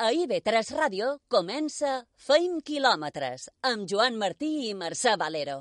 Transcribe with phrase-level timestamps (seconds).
[0.00, 5.58] A IB3 Ràdio comença Feim quilòmetres amb Joan Martí i Mercè Valero.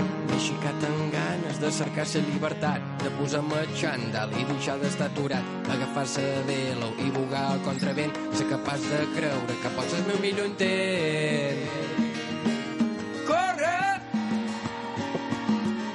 [0.00, 5.70] M'he xicat amb ganes de cercar la llibertat, de posar-me xandall i deixar d'estar aturat,
[5.76, 10.18] agafar-se de velo i bugar al contravent, ser capaç de creure que pots el meu
[10.26, 11.66] millor intent.
[13.30, 13.76] Corre!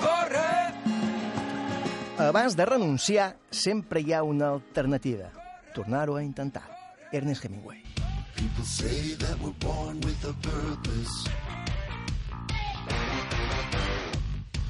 [0.08, 0.52] Corre!
[2.32, 5.36] Abans de renunciar, sempre hi ha una alternativa.
[5.76, 6.64] Tornar-ho a intentar.
[7.14, 7.82] Ernest Hemingway.
[8.38, 11.28] People say that we're born with a purpose.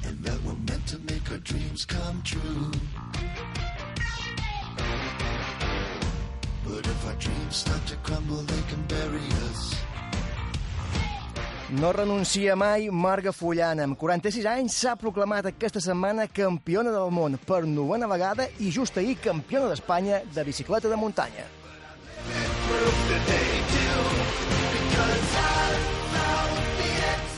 [0.04, 2.72] And that we're meant to make our dreams come true.
[6.66, 9.76] But if our dreams start to crumble, they can bury us.
[11.68, 13.82] No renuncia mai Marga Fullana.
[13.88, 18.94] Amb 46 anys s'ha proclamat aquesta setmana campiona del món per novena vegada i just
[19.02, 21.48] ahir campiona d'Espanya de bicicleta de muntanya.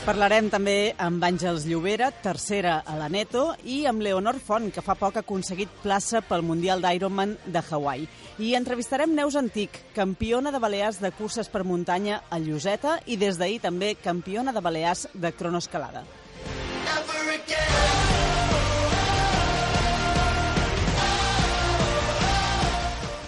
[0.05, 4.95] Parlarem també amb Àngels Llobera, tercera a la Neto, i amb Leonor Font, que fa
[4.97, 8.07] poc ha aconseguit plaça pel Mundial d'Ironman de Hawaii.
[8.39, 13.35] I entrevistarem Neus Antic, campiona de Balears de curses per muntanya a Lloseta i des
[13.35, 16.05] d'ahir també campiona de Balears de cronoescalada.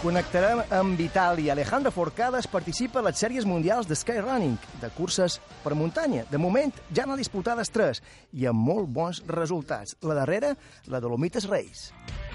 [0.02, 1.52] Connectarem amb Vitali.
[1.52, 6.24] Alejandro Forcades participa a les sèries mundials de Skyrunning, de curses per muntanya.
[6.32, 8.00] De moment, ja n'ha disputades tres
[8.32, 10.00] i amb molt bons resultats.
[10.08, 10.56] La darrera,
[10.88, 12.31] la Dolomites honestly thought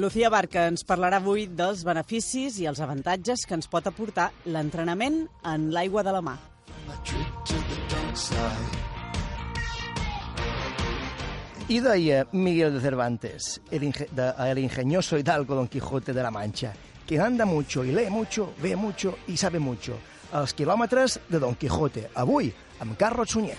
[0.00, 5.26] Lucía Barca ens parlarà avui dels beneficis i els avantatges que ens pot aportar l'entrenament
[5.48, 6.36] en l'aigua de la mà.
[11.68, 16.30] I deia Miguel de Cervantes, el, inge de, el ingenioso hidalgo Don Quijote de la
[16.30, 16.72] Mancha,
[17.06, 19.98] que anda mucho y lee mucho, ve mucho y sabe mucho.
[20.32, 22.48] Els quilòmetres de Don Quijote, avui,
[22.80, 23.56] amb Carlos Sunyer.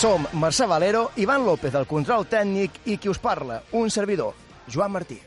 [0.00, 4.32] Som Mercè Valero, Ivan López del control tècnic i qui us parla, un servidor,
[4.64, 5.18] Joan Martí.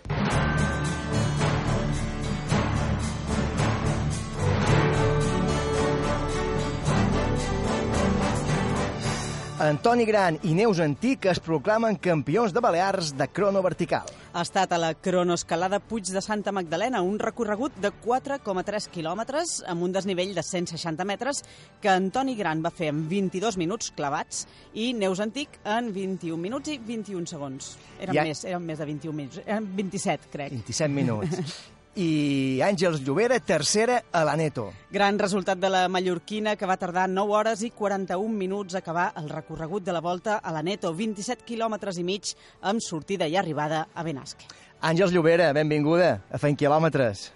[9.59, 14.07] Antoni Gran i Neus Antic es proclamen campions de Balears de crono vertical.
[14.33, 19.85] Ha estat a la cronoescalada Puig de Santa Magdalena, un recorregut de 4,3 quilòmetres amb
[19.85, 21.43] un desnivell de 160 metres
[21.83, 26.73] que Antoni Gran va fer en 22 minuts clavats i Neus Antic en 21 minuts
[26.73, 27.75] i 21 segons.
[28.01, 30.51] Eren, Ja- més, eren més de 21 minuts, eren 27, crec.
[30.51, 31.69] 27 minuts.
[31.95, 34.71] I Àngels Llobera, tercera a la Neto.
[34.89, 39.11] Gran resultat de la mallorquina que va tardar 9 hores i 41 minuts a acabar
[39.21, 43.37] el recorregut de la volta a la Neto, 27 quilòmetres i mig amb sortida i
[43.37, 44.49] arribada a Benasque.
[44.81, 47.27] Àngels Llobera, benvinguda a Fent Quilòmetres.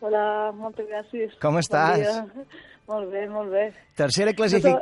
[0.00, 1.36] Hola, moltes gràcies.
[1.40, 2.00] Com estàs?
[2.08, 2.48] Bon dia.
[2.88, 3.68] Molt bé, molt bé.
[3.96, 4.32] Tercera
[4.72, 4.80] No,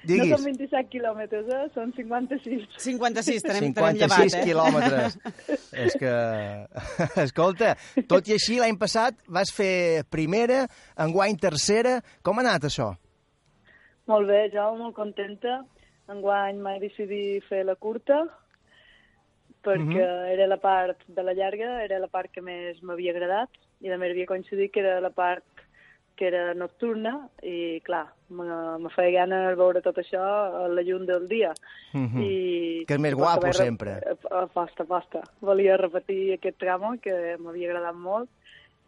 [0.00, 0.32] són- no Diguis.
[0.32, 1.68] són 27 quilòmetres, eh?
[1.74, 2.66] són 56.
[2.78, 4.44] 56, tenem, 56 tenem llevat, eh?
[4.48, 5.18] quilòmetres.
[5.84, 6.14] És que...
[7.26, 7.74] Escolta,
[8.08, 10.66] tot i així, l'any passat vas fer primera,
[10.96, 12.00] enguany tercera.
[12.22, 12.94] Com ha anat això?
[14.10, 15.60] Molt bé, jo molt contenta.
[16.10, 18.24] Enguany m'he decidit fer la curta
[19.60, 23.90] perquè era la part de la llarga, era la part que més m'havia agradat i
[23.92, 25.44] més havia coincidit que era la part
[26.20, 28.02] que era nocturna i, clar,
[28.36, 28.44] me,
[28.82, 31.54] me feia gana veure tot això a la llum del dia.
[31.96, 32.20] Mhm.
[32.20, 33.94] I, Que és més guapo, rep- sempre.
[34.04, 34.16] eh,
[34.52, 35.22] Posta, posta.
[35.40, 38.28] Volia repetir aquest tramo que m'havia agradat molt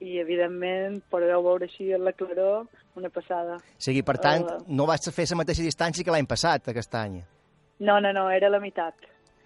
[0.01, 2.67] i, evidentment, poder veure així en la claror
[3.01, 3.57] una passada.
[3.57, 4.59] O sigui, per tant, Uh.
[4.69, 7.23] no vas fer la mateixa distància que l'any passat, aquest any.
[7.81, 8.95] No, no, no, era la meitat.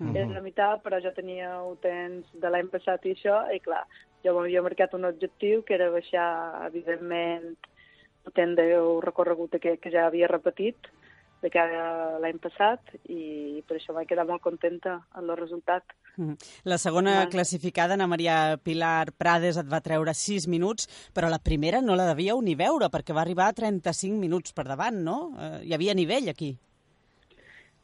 [0.00, 3.84] Era la meitat, però jo tenia un temps de l'any passat i això, i clar,
[4.22, 7.56] jo m'havia marcat un objectiu que era baixar, evidentment,
[8.34, 10.88] temps del recorregut que, que ja havia repetit
[11.42, 11.80] de cara
[12.16, 15.84] a l'any passat i per això vaig quedar molt contenta amb el resultat.
[16.16, 16.36] Mhm.
[16.64, 17.28] La segona Va.
[17.28, 22.06] classificada, Ana Maria Pilar Prades, et va treure 6 minuts, però la primera no la
[22.14, 25.36] devíeu ni veure, perquè va arribar a 35 minuts per davant, no?
[25.38, 26.56] Eh, hi havia nivell aquí.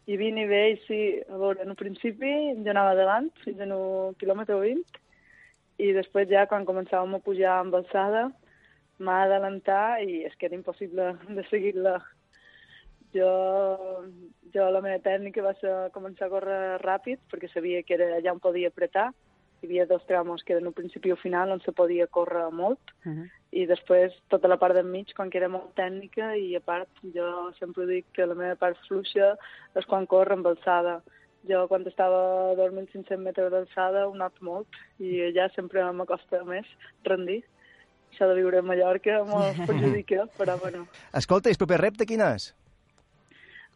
[0.06, 1.20] Hi havia nivell, sí.
[1.28, 4.82] A veure, en un principi jo anava davant, fins a un quilòmetre 20,
[5.78, 8.30] i després ja, quan començàvem a pujar amb alçada,
[9.02, 11.98] m'ha d'adelantar i és que era impossible de seguir-la.
[13.12, 13.32] Jo,
[14.54, 18.32] jo la meva tècnica va ser començar a córrer ràpid perquè sabia que era allà
[18.32, 19.10] on podia apretar
[19.62, 22.50] hi havia dos tramos que eren un principi i un final on se podia córrer
[22.50, 23.30] molt Uh -huh.
[23.50, 27.52] i després tota la part d'enmig, com que era molt tècnica i a part jo
[27.58, 29.36] sempre dic que la meva part fluixa
[29.74, 31.02] és quan corre amb alçada.
[31.48, 36.66] Jo quan estava a 2.500 metres d'alçada ho noto molt i allà sempre m'acosta més
[37.04, 37.42] rendir.
[38.12, 40.84] Això de viure a Mallorca m'ho perjudica, però bueno.
[41.20, 42.50] Escolta, i el proper repte quin és?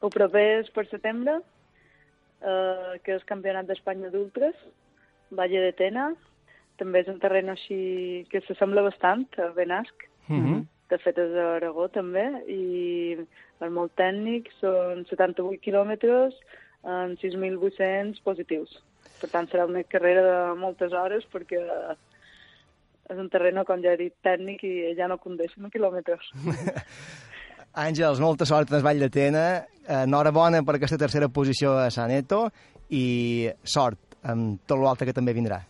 [0.04, 1.38] El proper és per setembre,
[2.44, 4.58] eh, que és Campionat d'Espanya d'Ultres,
[5.32, 6.10] Valle de Tena.
[6.76, 7.78] També és un terreny així
[8.28, 10.04] que s'assembla bastant a Benasc.
[10.28, 10.66] Mhm.
[10.90, 16.36] De fet, és a Aragó també, i és molt tècnic, són 78 quilòmetres
[16.84, 18.76] en 6.800 positius.
[19.20, 21.58] Per tant, serà una carrera de moltes hores perquè
[23.11, 26.32] és un terreny, com ja he dit, tècnic i ja no condeixen quilòmetres.
[27.87, 29.47] Àngels, molta sort en el Vall de Tena.
[30.03, 32.47] Enhorabona per aquesta tercera posició a Saneto
[32.97, 35.61] i sort amb tot l'altre que també vindrà.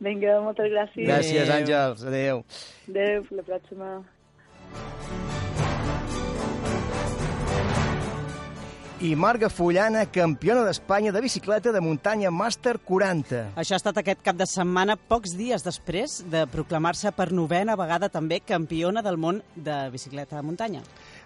[0.00, 1.06] Vinga, moltes gràcies.
[1.06, 2.02] Gràcies, Àngels.
[2.08, 2.42] Adéu.
[2.88, 3.92] Adéu, la pròxima.
[9.00, 13.38] I Marga Fullana, campiona d'Espanya de bicicleta de muntanya Màster 40.
[13.56, 18.10] Això ha estat aquest cap de setmana, pocs dies després de proclamar-se per novena vegada
[18.12, 20.82] també campiona del món de bicicleta de muntanya.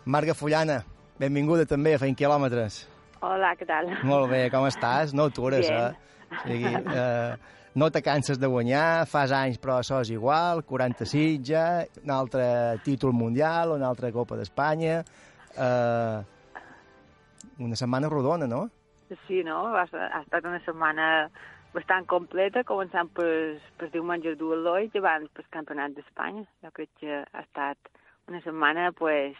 [0.06, 0.84] Marga Fullana,
[1.18, 2.84] benvinguda també a Feint Quilòmetres.
[3.26, 3.90] Hola, què tal?
[4.06, 5.10] Molt bé, com estàs?
[5.16, 5.96] No atures, Bien.
[5.96, 6.28] eh?
[6.30, 11.66] O sigui, eh, no te canses de guanyar, fas anys però sos igual, 46 ja,
[12.04, 12.46] un altre
[12.86, 15.00] títol mundial, una altra Copa d'Espanya...
[15.58, 16.22] Eh,
[17.58, 18.68] una setmana rodona, no?
[19.26, 19.66] Sí, no?
[19.76, 21.08] Ha, ha estat una setmana
[21.74, 26.46] bastant completa, començant per, per diumenge el duel i abans pel Campionat d'Espanya.
[26.62, 27.92] Jo crec que ha estat
[28.30, 29.36] una setmana, pues,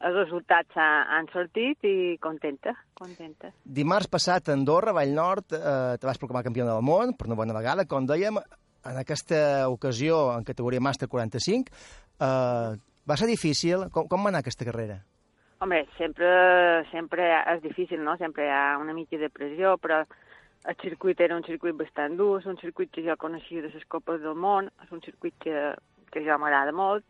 [0.00, 3.52] els resultats ha, han sortit i contenta, contenta.
[3.64, 7.38] Dimarts passat a Andorra, Vall Nord, eh, te vas proclamar campiona del món, per una
[7.38, 8.40] bona vegada, com dèiem,
[8.90, 11.72] en aquesta ocasió, en categoria Màster 45,
[12.18, 12.76] eh,
[13.10, 13.88] va ser difícil.
[13.92, 15.02] Com, com va anar aquesta carrera?
[15.62, 16.28] Home, sempre,
[16.88, 18.14] sempre és difícil, no?
[18.16, 19.98] Sempre hi ha una mica de pressió, però
[20.72, 23.84] el circuit era un circuit bastant dur, és un circuit que jo coneixia de les
[23.92, 25.66] Copes del Món, és un circuit que,
[26.14, 27.04] que jo m'agrada molt,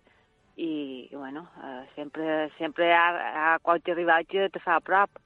[0.59, 0.73] i,
[1.13, 5.23] bueno, eh, sempre, sempre hi ha, hi ha qualque rival que te fa a prop,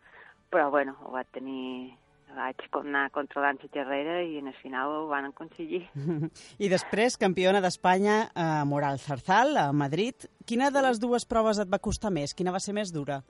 [0.53, 1.95] però, bueno, ho vaig tenir
[2.37, 5.85] vaig anar controlant la carrera i en el final ho van aconseguir.
[6.65, 10.27] I després, campiona d'Espanya a Moral Zarzal, a Madrid.
[10.47, 12.35] Quina de les dues proves et va costar més?
[12.35, 13.23] Quina va ser més dura?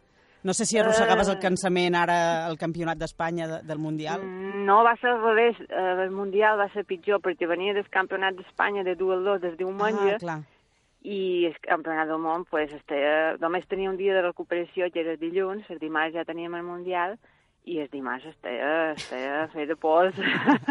[0.45, 4.21] No sé si arrossegaves el cansament ara al campionat d'Espanya de, del Mundial.
[4.21, 5.57] Mm, No, va ser al revés.
[5.69, 9.57] Eh, El Mundial va ser pitjor perquè venia del Campionat d'Espanya de duel 2 des
[9.57, 10.39] diumenge Ah, clar.
[11.05, 12.97] i el Campionat del Món pues, este,
[13.41, 16.63] només tenia un dia de recuperació que era el dilluns, el dimarts ja teníem el
[16.65, 17.19] Mundial
[17.65, 20.19] i el dimarts estava, estava fet de pols.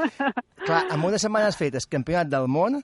[0.68, 2.82] Clar, en una setmana has fet el campionat del món,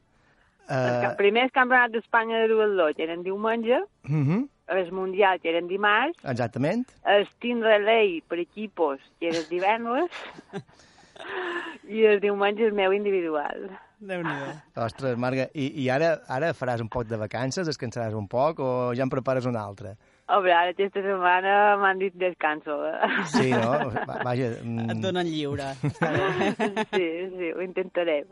[0.69, 4.91] El eh, primer el Campionat d'Espanya de duel 2 que eren diumenge, uh -huh, el
[4.91, 10.11] Mundial que eren dimarts, exactament, el Team Relay per equipos que era divendres
[11.95, 13.79] i el diumenge el meu individual.
[13.99, 14.83] Déu-n'hi-do.
[14.85, 18.93] Ostres, Marga, i, i ara, ara faràs un poc de vacances, descansaràs un poc o
[18.95, 19.95] ja en prepares una altra?
[20.29, 22.75] Home, ara aquesta setmana m'han dit descanso.
[23.33, 23.71] Sí, no?
[24.05, 25.71] Va, vaja, mm, Et donen lliure.
[26.93, 28.29] Sí, sí, ho intentarem.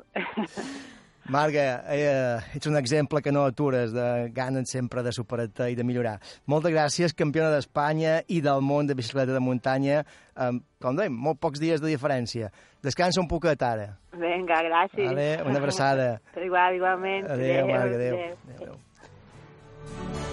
[1.27, 5.83] Marga, eh, ets un exemple que no atures, de ganes sempre de superar-te i de
[5.83, 6.21] millorar.
[6.47, 10.05] Moltes gràcies, campiona d'Espanya i del món de bicicleta de muntanya.
[10.37, 12.47] Eh, com dèiem, molt pocs dies de diferència.
[12.85, 13.89] Descansa un poquet ara.
[14.13, 15.09] Vinga, gràcies.
[15.09, 16.11] Vale, una abraçada.
[16.39, 17.27] Igual, igualment.
[17.35, 18.21] Adéu, Marga, adéu.
[18.21, 18.35] adéu.
[18.55, 20.25] adéu.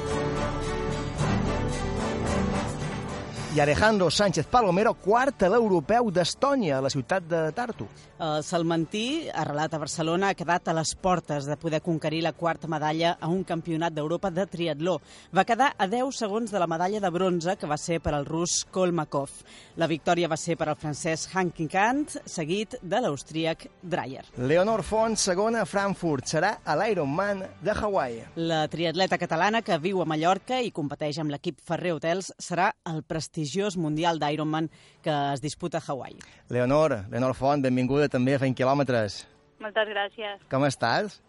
[3.55, 7.87] I Alejandro Sánchez Palomero, quart a l'europeu d'Estònia, a la ciutat de Tartu.
[8.19, 12.67] El salmantí, arrelat a Barcelona, ha quedat a les portes de poder conquerir la quarta
[12.67, 14.97] medalla a un campionat d'Europa de triatló.
[15.31, 18.27] Va quedar a 10 segons de la medalla de bronze, que va ser per al
[18.27, 19.31] rus Kolmakov.
[19.79, 24.25] La victòria va ser per al francès Hankin Kant, seguit de l'austríac Dreyer.
[24.39, 28.19] Leonor Font, segona a Frankfurt, serà a l'Ironman de Hawaii.
[28.35, 33.05] La triatleta catalana que viu a Mallorca i competeix amb l'equip Ferrer Hotels serà el
[33.07, 33.44] prestigiós
[33.77, 34.71] Mundial d'Ironman
[35.03, 36.17] que es disputa a Hawaii.
[36.51, 39.25] Leonor, Leonor Font, benvinguda també a Fent Quilòmetres.
[39.61, 40.43] Moltes gràcies.
[40.51, 41.21] Com estàs?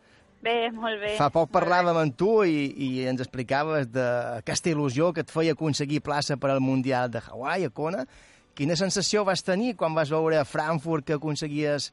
[0.45, 1.15] Bé, molt bé.
[1.17, 6.03] Fa poc parlàvem amb tu i, i ens explicaves d'aquesta il·lusió que et feia aconseguir
[6.05, 8.03] plaça per al Mundial de Hawaii, a Kona.
[8.55, 11.89] Quina sensació vas tenir quan vas veure a Frankfurt que aconseguies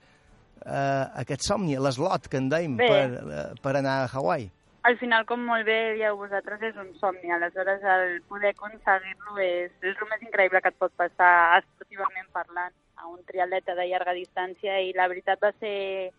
[0.66, 2.90] eh, aquest somni, l'eslot que en dèiem, Bé.
[2.90, 4.50] per, eh, per anar a Hawaii?
[4.82, 7.30] Al final, com molt bé dieu vosaltres, és un somni.
[7.30, 12.74] Aleshores, el poder aconseguir-lo és, és el més increïble que et pot passar esportivament parlant
[12.98, 16.10] a un triatleta de llarga distància i la veritat va ser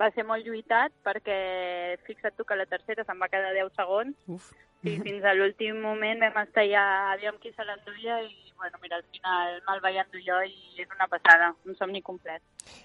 [0.00, 1.38] va ser molt lluitat perquè
[2.06, 4.46] fixa't tu que la tercera se'n va quedar 10 segons Uf.
[4.88, 8.96] i fins a l'últim moment vam estar ja, aviam qui se l'enduia i bueno, mira,
[8.96, 12.42] al final me'l vaig endur jo i és una passada, un somni complet.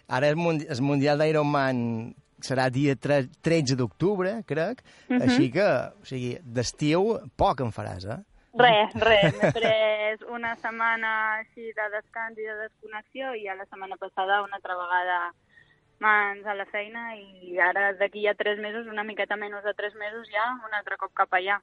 [0.08, 5.22] Ara el, mundi el Mundial d'Ironman serà dia tre- 13 d'octubre, crec, Mhm.
[5.22, 5.66] així que,
[6.02, 8.24] o sigui, d'estiu poc en faràs, eh?
[8.58, 13.66] Res, res, m'he pres una setmana així de descans i de desconnexió i ja la
[13.66, 15.32] setmana passada una altra vegada
[16.00, 19.94] mans a la feina i ara d'aquí a tres mesos, una miqueta menys de tres
[19.96, 21.60] mesos ja, un altre cop cap allà.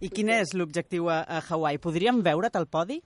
[0.00, 1.78] I quin és l'objectiu a, a Hawaii?
[1.78, 3.02] Podríem veure't al podi?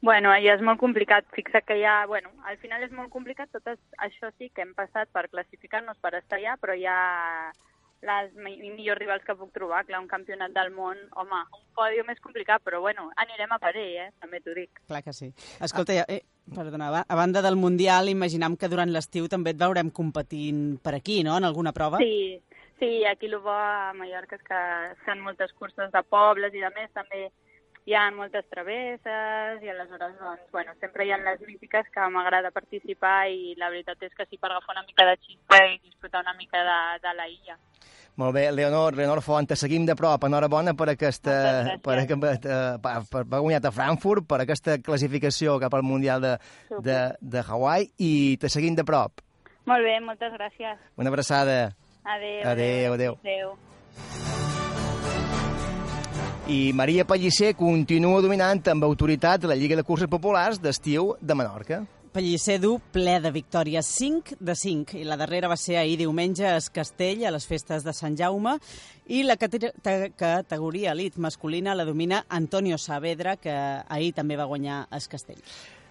[0.00, 1.26] Bueno, ja és molt complicat.
[1.34, 3.50] Fixa que ja, bueno, al final és molt complicat.
[3.50, 3.66] Tot
[3.98, 6.94] això sí que hem passat per classificar-nos per estar allà, però ja
[8.06, 12.04] les mi- millors rivals que puc trobar, clar, un campionat del món, home, un pòdio
[12.06, 14.10] més complicat, però bueno, anirem a per ell, eh?
[14.20, 14.70] també t'ho dic.
[14.86, 15.32] Clar que sí.
[15.60, 16.20] Escolta, ja, eh,
[16.54, 21.24] perdona, a banda del Mundial, imaginam que durant l'estiu també et veurem competint per aquí,
[21.24, 21.98] no?, en alguna prova?
[21.98, 22.38] Sí,
[22.78, 24.62] sí, aquí el bo a Mallorca és que
[24.92, 27.32] es fan moltes curses de pobles i de més, també
[27.88, 32.50] hi ha moltes travesses i aleshores, doncs, bueno, sempre hi ha les mítiques que m'agrada
[32.52, 36.20] participar i la veritat és que sí per agafar una mica de xispa i disfrutar
[36.26, 37.56] una mica de, de la illa.
[38.18, 40.24] Molt bé, Leonor, Leonor Font, te seguim de prop.
[40.26, 41.36] Enhorabona per aquesta...
[41.80, 46.20] Per, aquest- eh, per, per haver guanyat a Frankfurt, per aquesta classificació cap al Mundial
[46.26, 46.34] de,
[46.82, 49.22] de, de Hawaii i te seguim de prop.
[49.70, 50.82] Molt bé, moltes gràcies.
[50.98, 51.60] Una abraçada.
[52.02, 52.42] Adéu.
[52.56, 53.18] Adéu, adéu.
[53.22, 54.57] Adéu.
[56.48, 61.82] I Maria Pellicer continua dominant amb autoritat la Lliga de Curses Populars d'estiu de Menorca.
[62.08, 66.46] Pellicer du ple de victòries, 5 de 5, i la darrera va ser ahir diumenge
[66.48, 68.56] a Es Castell, a les festes de Sant Jaume,
[69.12, 74.48] i la cate- te- categoria elit masculina la domina Antonio Saavedra, que ahir també va
[74.48, 75.42] guanyar a Es Castell.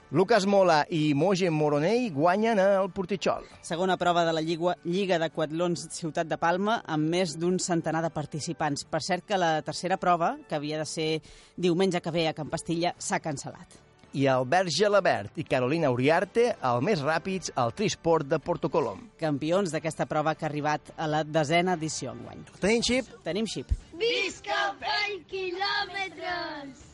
[0.10, 3.44] Lucas Mola i Mogen Moronell guanyen el Portitxol.
[3.60, 8.00] Segona prova de la Lliga, Lliga de Quatlons Ciutat de Palma amb més d'un centenar
[8.06, 8.86] de participants.
[8.88, 11.10] Per cert que la tercera prova, que havia de ser
[11.58, 13.82] diumenge que ve a Can Pastilla, s'ha cancel·lat.
[14.16, 19.10] I Albert Gelabert i Carolina Uriarte, el més ràpids al Trisport de Portocolom.
[19.20, 22.48] Campions d'aquesta prova que ha arribat a la desena edició enguany.
[22.64, 23.12] Tenim xip?
[23.28, 23.76] Tenim xip.
[24.00, 26.87] Visca 20 quilòmetres!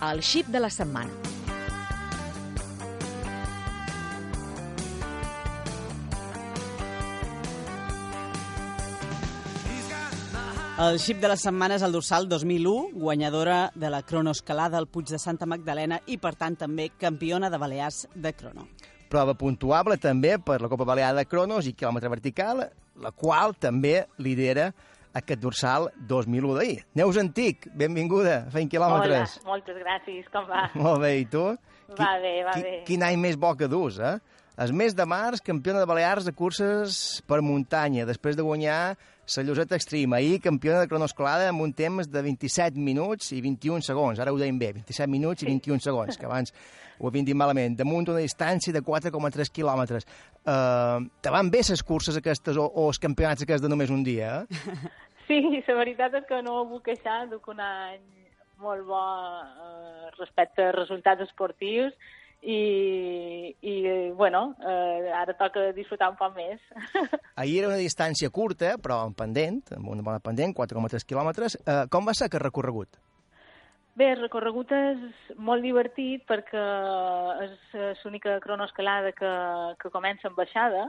[0.00, 1.10] El xip de la setmana.
[10.78, 15.10] El xip de la setmana és el dorsal 2001, guanyadora de la cronoescalada al Puig
[15.10, 18.68] de Santa Magdalena i, per tant, també campiona de Balears de crono.
[19.10, 22.62] Prova puntuable també per la Copa Balear de Cronos i quilòmetre vertical,
[23.02, 24.70] la qual també lidera
[25.16, 26.80] aquest dorsal 2001 d'ahir.
[26.98, 29.38] Neus Antic, benvinguda, fent quilòmetres.
[29.42, 30.66] Hola, moltes gràcies, com va?
[30.84, 31.44] Molt bé, i tu?
[31.98, 32.74] Va bé, va qui, bé.
[32.88, 34.18] Quin any més bo que dus, eh?
[34.58, 38.96] El mes de març, campiona de Balears de curses per muntanya, després de guanyar
[39.36, 40.16] la Lloseta Extreme.
[40.16, 44.20] Ahir, campiona de cronoscolada amb un temps de 27 minuts i 21 segons.
[44.20, 46.54] Ara ho deim bé, 27 minuts i 21 segons, que abans
[46.98, 47.76] ho havien dit malament.
[47.78, 50.08] Damunt una distància de 4,3 quilòmetres.
[50.48, 54.06] Uh, te van bé les curses aquestes o, o els campionats aquests de només un
[54.06, 54.62] dia, eh?
[55.28, 58.00] Sí, la veritat és que no ho puc queixar, duc un any
[58.58, 59.00] molt bo
[59.44, 61.92] eh, respecte a resultats esportius
[62.42, 63.74] i, i
[64.14, 66.62] bueno, eh, ara toca disfrutar un poc més.
[67.40, 71.58] Ahir era una distància curta, però en pendent, amb una bona pendent, 4,3 quilòmetres.
[71.64, 73.00] Uh, com va ser aquest recorregut?
[73.98, 76.64] Bé, el recorregut és molt divertit perquè
[77.48, 79.30] és l'única cronoescalada que,
[79.80, 80.84] que comença en baixada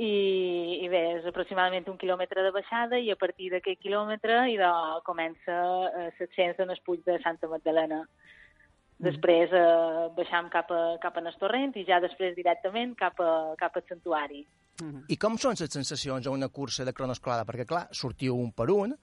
[0.00, 4.56] i, i bé, és aproximadament un quilòmetre de baixada i a partir d'aquest quilòmetre i
[4.60, 4.70] de,
[5.04, 5.58] comença
[5.90, 8.02] eh, 700 en el puig de Santa Magdalena.
[9.02, 13.54] Després eh, baixam cap a, cap a el torrent i ja després directament cap, a,
[13.60, 14.44] cap al santuari.
[15.08, 17.44] I com són les sensacions a una cursa de cronoescolada?
[17.48, 18.96] Perquè, clar, sortiu un per un,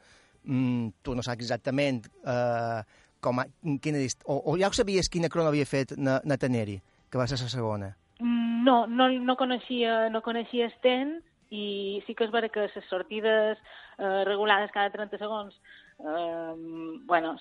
[0.44, 2.82] mm, tu no saps exactament eh,
[3.22, 3.46] com a,
[3.82, 4.26] quina dist...
[4.26, 7.42] o, o ja ho sabies quina crono havia fet na, na Teneri, que va ser
[7.42, 7.94] la segona.
[8.20, 11.24] Mm, No, no, no coneixia, no coneixia el temps
[11.54, 15.58] i sí que és vera que les sortides eh, regulades cada 30 segons
[16.04, 16.54] eh,
[17.08, 17.36] bueno,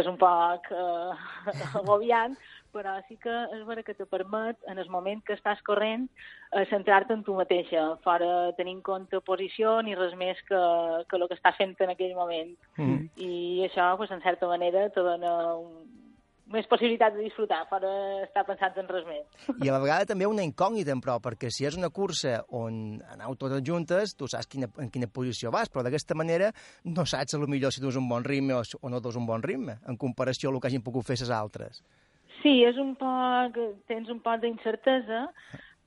[0.00, 1.12] és un poc eh,
[1.80, 2.36] agobiant,
[2.72, 6.08] però sí que és vera que te permet, en el moment que estàs corrent,
[6.52, 10.60] eh, centrar-te en tu mateixa, fora tenir en compte posició ni res més que,
[11.08, 12.54] que el que estàs fent en aquell moment.
[12.78, 13.10] Mm.
[13.20, 16.01] I això, pues, en certa manera, te dona un,
[16.52, 17.90] més possibilitat de disfrutar, fora
[18.22, 19.48] estar pensant en res més.
[19.56, 23.36] I a la vegada també una incògnita, però, perquè si és una cursa on aneu
[23.40, 26.52] totes juntes, tu saps quina, en quina posició vas, però d'aquesta manera
[26.84, 29.26] no saps a lo millor si dus un bon ritme o, o no dus un
[29.28, 31.82] bon ritme, en comparació a el que hagin pogut fer les altres.
[32.42, 33.58] Sí, és un poc...
[33.88, 35.26] tens un poc d'incertesa,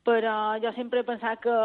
[0.08, 1.56] però jo sempre he pensat que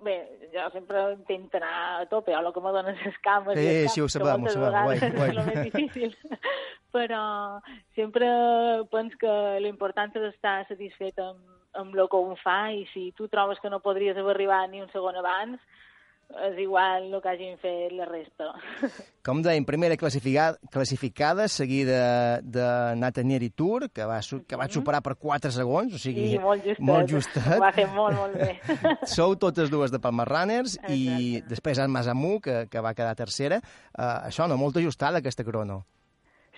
[0.00, 0.16] Bé,
[0.54, 3.92] jo sempre intento anar a tope, o el que me donen les cames Sí, cap,
[3.92, 5.28] sí, ho sabem, ho sabem, guai, guai.
[5.28, 6.14] és el més difícil.
[6.94, 7.22] Però
[7.94, 8.26] sempre
[8.90, 11.44] penso que l'important és estar satisfet amb,
[11.78, 14.80] amb el que un fa i si tu trobes que no podries haver arribat ni
[14.82, 15.60] un segon abans,
[16.46, 18.52] és igual el que hagin fet la resta.
[19.26, 22.64] Com dèiem, primera classificada, classificada seguida de
[22.96, 26.80] Nathaniel Tour, que va, que va superar per 4 segons, o sigui, Sí, molt justet.
[26.86, 27.46] molt justet.
[27.56, 28.56] Ho va fer molt, molt bé.
[29.16, 33.60] Sou totes dues de Palma Runners i després en Masamú, que, que va quedar tercera.
[33.92, 35.82] Uh, això no, molt ajustada, aquesta crono.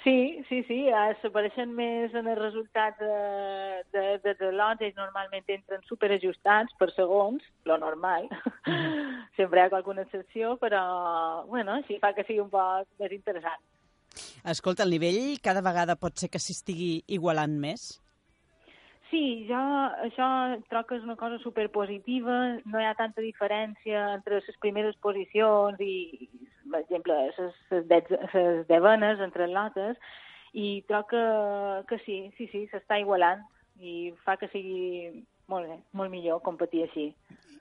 [0.02, 4.98] Sí, sí, sí, eh, s'apareixen més en els resultats de, de, de, de lots, ells
[4.98, 8.26] normalment entren superajustats per segons, lo normal.
[9.38, 10.82] Sempre hi ha alguna excepció, però,
[11.46, 13.62] bueno, així fa que sigui un poc més interessant.
[14.42, 18.01] Escolta, el nivell cada vegada pot ser que s'hi estigui igualant més?
[19.12, 19.60] Sí, jo
[20.06, 20.26] això
[20.70, 25.76] trobo que és una cosa superpositiva, no hi ha tanta diferència entre les primeres posicions
[25.84, 26.30] i,
[26.72, 27.36] per exemple, les,
[27.90, 30.00] les, les devenes entre lotes,
[30.56, 31.24] i trobo que,
[31.90, 33.44] que sí, sí, sí, s'està igualant
[33.84, 35.12] i fa que sigui
[35.52, 37.10] molt bé, molt millor competir així.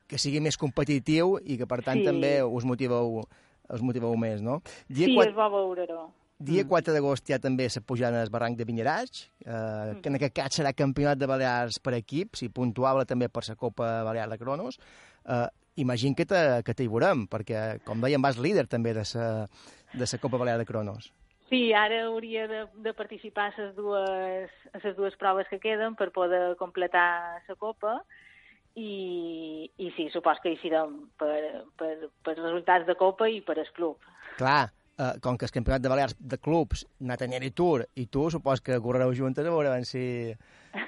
[0.07, 2.07] Que sigui més competitiu i que, per tant, Sí.
[2.07, 3.25] també us motiveu,
[3.67, 4.61] us motiveu més, no?
[4.87, 6.07] Dia sí, quatre- és bo veure-ho.
[6.41, 10.17] Dia 4 d'agost hi ha també la pujada al barranc de Vinyaraig, eh, que en
[10.17, 14.29] aquest cas serà campionat de Balears per equips i puntuable també per la Copa Balear
[14.31, 14.79] de Cronos.
[15.25, 19.27] Eh, imagino que te, que t'hi veurem, perquè, com dèiem, vas líder també de la
[19.93, 21.11] de la Copa Balear de Cronos.
[21.51, 25.97] Sí, ara hauria de, de participar a les dues, a les dues proves que queden
[25.99, 27.97] per poder completar la copa
[28.79, 33.57] i, i sí, supos que hi serem per, per, per resultats de copa i per
[33.59, 33.99] el club.
[34.39, 34.71] Clar,
[35.01, 38.61] eh, com que el campionat de Balears de clubs, Nathaniel i Tour, i tu supos
[38.61, 40.03] que correreu juntes a veure si...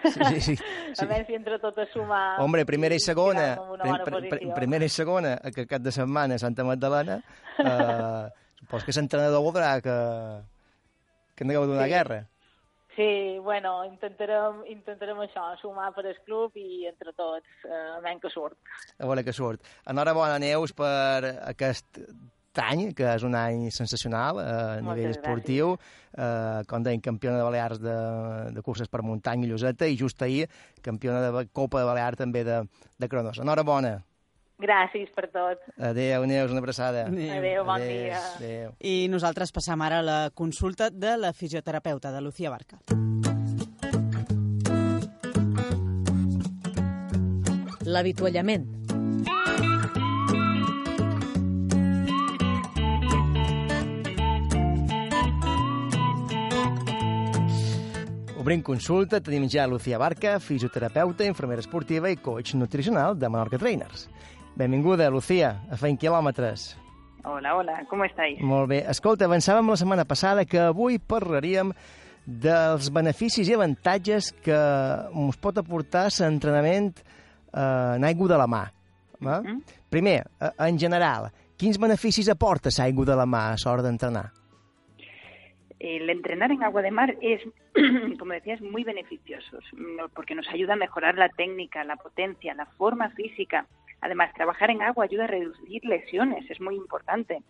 [0.05, 0.58] si, si, si,
[1.01, 2.39] A veure si entre tot a sumar...
[2.43, 6.65] Hombre, primera i segona, prim, prim, primera i segona, aquest cap de setmana a Santa
[6.67, 7.17] Magdalena,
[7.58, 8.28] eh,
[8.62, 9.97] supos que l'entrenador voldrà que,
[11.36, 11.95] que aneu a donar Sí.
[11.97, 12.21] guerra.
[12.93, 18.30] Sí, bueno, intentarem, intentarem això, sumar per el club i entre tots, eh, menys que
[18.30, 18.60] surt.
[18.99, 19.65] A veure què surt.
[19.89, 21.97] Enhorabona, Neus, per aquest
[22.61, 25.73] any, que és un any sensacional eh, a Moltes nivell esportiu.
[26.13, 27.97] Eh, com deien, campiona de Balears de,
[28.53, 30.47] de curses per muntanya i lloseta, i just ahir,
[30.85, 32.63] campiona de Copa de Balears també de,
[32.99, 33.39] de cronos.
[33.41, 34.01] Enhorabona.
[34.63, 35.63] Gràcies per tot.
[35.81, 37.07] Adéu, Neus, una abraçada.
[37.09, 38.21] Adéu, bon dia.
[38.37, 38.75] Adéu.
[38.79, 42.79] I nosaltres passam ara a la consulta de la fisioterapeuta, de Lucía Barca.
[47.83, 48.83] L'avituallament.
[58.43, 64.10] Obrim consulta, tenim ja Lucía Barca, fisioterapeuta, infermera esportiva i coach nutricional de Menorca Trainers.
[64.60, 66.65] Benvinguda, Lucía, a Feint Quilòmetres.
[67.23, 68.41] Hola, hola, ¿cómo estáis?
[68.43, 68.82] Molt bé.
[68.91, 71.71] Escolta, avançàvem la setmana passada que avui parlaríem
[72.27, 78.63] dels beneficis i avantatges que ens pot aportar l'entrenament eh, en aigua de la mà.
[79.23, 79.39] Va?
[79.39, 79.63] Mhm.
[79.88, 84.34] Primer, eh, en general, quins beneficis aporta l'aigua de la mà a l'hora d'entrenar?
[85.84, 87.41] El entrenar en agua de mar es,
[88.17, 89.60] como decías, muy beneficioso
[90.15, 93.67] porque nos ayuda a mejorar la técnica, la potencia, la forma física.
[94.00, 97.43] Además, trabajar en agua ayuda a reducir lesiones, es muy importante,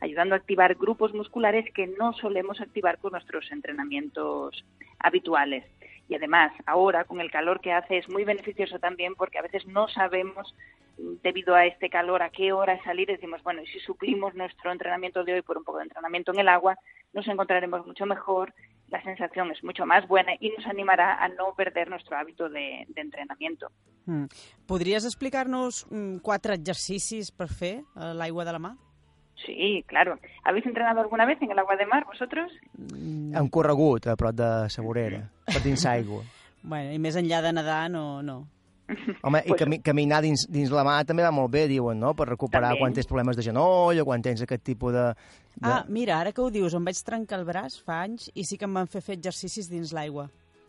[0.00, 4.66] ayudando a activar grupos musculares que no solemos activar con nuestros entrenamientos
[4.98, 5.64] habituales.
[6.08, 9.66] Y además, ahora con el calor que hace es muy beneficioso también porque a veces
[9.66, 10.54] no sabemos
[10.98, 13.08] mm, debido a este calor a qué hora salir.
[13.08, 16.40] Decimos, bueno, y si suplimos nuestro entrenamiento de hoy por un poco de entrenamiento en
[16.40, 16.76] el agua,
[17.12, 18.54] nos encontraremos mucho mejor,
[18.88, 22.86] la sensación es mucho más buena y nos animará a no perder nuestro hábito de,
[22.96, 23.70] entrenamiento.
[24.06, 24.24] Mm.
[24.66, 28.87] Podries explicar-nos mm, quatre exercicis per de la mà?
[29.44, 30.18] Sí, claro.
[30.44, 32.50] ¿Habéis entrenado alguna vez en el agua de mar vosotros?
[33.34, 36.24] Han corregut a prop de la vorera, per dins l'aigua.
[36.68, 38.20] Bueno, I més enllà de nedar, no...
[38.20, 38.40] no.
[39.22, 42.26] Home, i cami caminar dins, dins la mà també va molt bé, diuen, no?, per
[42.26, 42.80] recuperar També.
[42.80, 45.04] quan tens problemes de genoll o quan tens aquest tipus de...
[45.54, 45.62] de...
[45.62, 48.58] Ah, mira, ara que ho dius, em vaig trencar el braç fa anys i sí
[48.58, 50.26] que em van fer fer exercicis dins l'aigua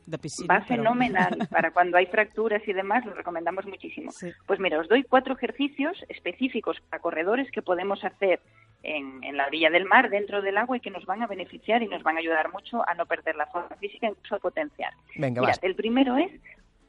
[0.10, 0.54] de piscina.
[0.54, 1.38] Va fenomenal.
[1.52, 4.12] Para cuando hay fracturas y demás, lo recomendamos muchísimo.
[4.46, 8.40] Pues mira, os doy cuatro ejercicios específicos para corredores que podemos hacer
[8.84, 11.84] en, en la orilla del mar, dentro del agua, y que nos van a beneficiar
[11.84, 14.94] y nos van a ayudar mucho a no perder la forma física, incluso a potenciar.
[15.16, 15.64] Venga, Mirad, vas.
[15.64, 16.32] el primero es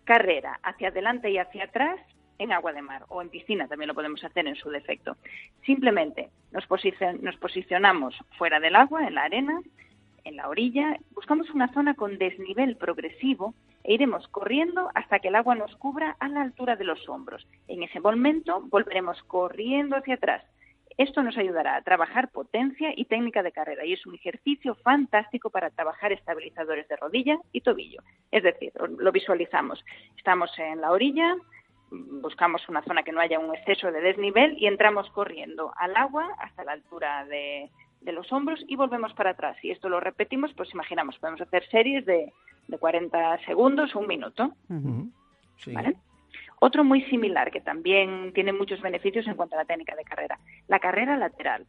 [0.05, 1.99] carrera hacia adelante y hacia atrás
[2.39, 5.17] en agua de mar o en piscina, también lo podemos hacer en su defecto.
[5.67, 9.61] Simplemente nos, posicion- nos posicionamos fuera del agua, en la arena,
[10.25, 13.55] en la orilla, buscamos una zona con desnivel progresivo
[13.85, 17.47] e iremos corriendo hasta que el agua nos cubra a la altura de los hombros.
[17.69, 20.45] En ese momento volveremos corriendo hacia atrás.
[20.99, 25.49] Esto nos ayudará a trabajar potencia y técnica de carrera y es un ejercicio fantástico
[25.49, 28.03] para trabajar estabilizadores de rodilla y tobillo.
[28.31, 29.83] Es decir, lo visualizamos.
[30.19, 31.37] Estamos en la orilla,
[31.91, 36.29] buscamos una zona que no haya un exceso de desnivel y entramos corriendo al agua
[36.39, 39.57] hasta la altura de, de los hombros y volvemos para atrás.
[39.63, 42.33] Y esto lo repetimos, pues imaginamos, podemos hacer series de,
[42.69, 44.53] de 40 segundos, un minuto.
[45.57, 45.73] Sí.
[45.73, 45.97] ¿vale?
[46.61, 50.39] Otro muy similar, que también tiene muchos beneficios en cuanto a la técnica de carrera,
[50.69, 51.67] la carrera lateral.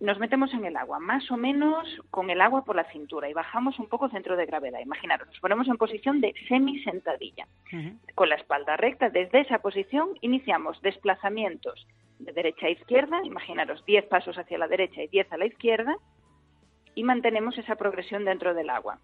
[0.00, 3.32] Nos metemos en el agua, más o menos con el agua por la cintura y
[3.32, 4.80] bajamos un poco centro de gravedad.
[4.80, 7.46] Imaginaros, nos ponemos en posición de semisentadilla.
[8.14, 11.86] Con la espalda recta, desde esa posición iniciamos desplazamientos
[12.18, 15.96] de derecha a izquierda, imaginaros 10 pasos hacia la derecha y 10 a la izquierda,
[16.94, 18.98] y mantenemos esa progresión dentro del agua.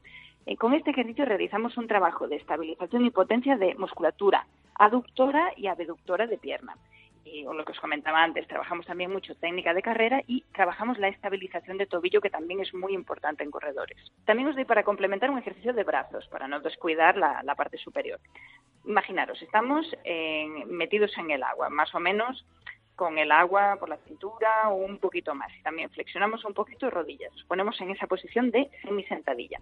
[0.47, 4.47] Eh, con este ejercicio realizamos un trabajo de estabilización y potencia de musculatura
[4.77, 6.75] aductora y abductora de pierna.
[7.23, 10.99] Y o lo que os comentaba antes, trabajamos también mucho técnica de carrera y trabajamos
[10.99, 13.99] la estabilización de tobillo, que también es muy importante en corredores.
[14.25, 18.19] También os doy para complementar un ejercicio de brazos, para no descuidar la, parte superior.
[18.87, 22.47] Imaginaros, estamos en- metidos en el agua, más o menos
[23.01, 25.51] con el agua por la cintura o un poquito más.
[25.59, 27.33] Y también flexionamos un poquito rodillas.
[27.33, 29.59] Nos ponemos en esa posición de semisentadilla.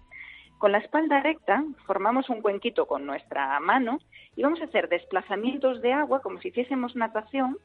[0.57, 3.99] Con la espalda recta formamos un cuenquito con nuestra mano
[4.35, 7.57] y vamos a hacer desplazamientos de agua como si hiciésemos natación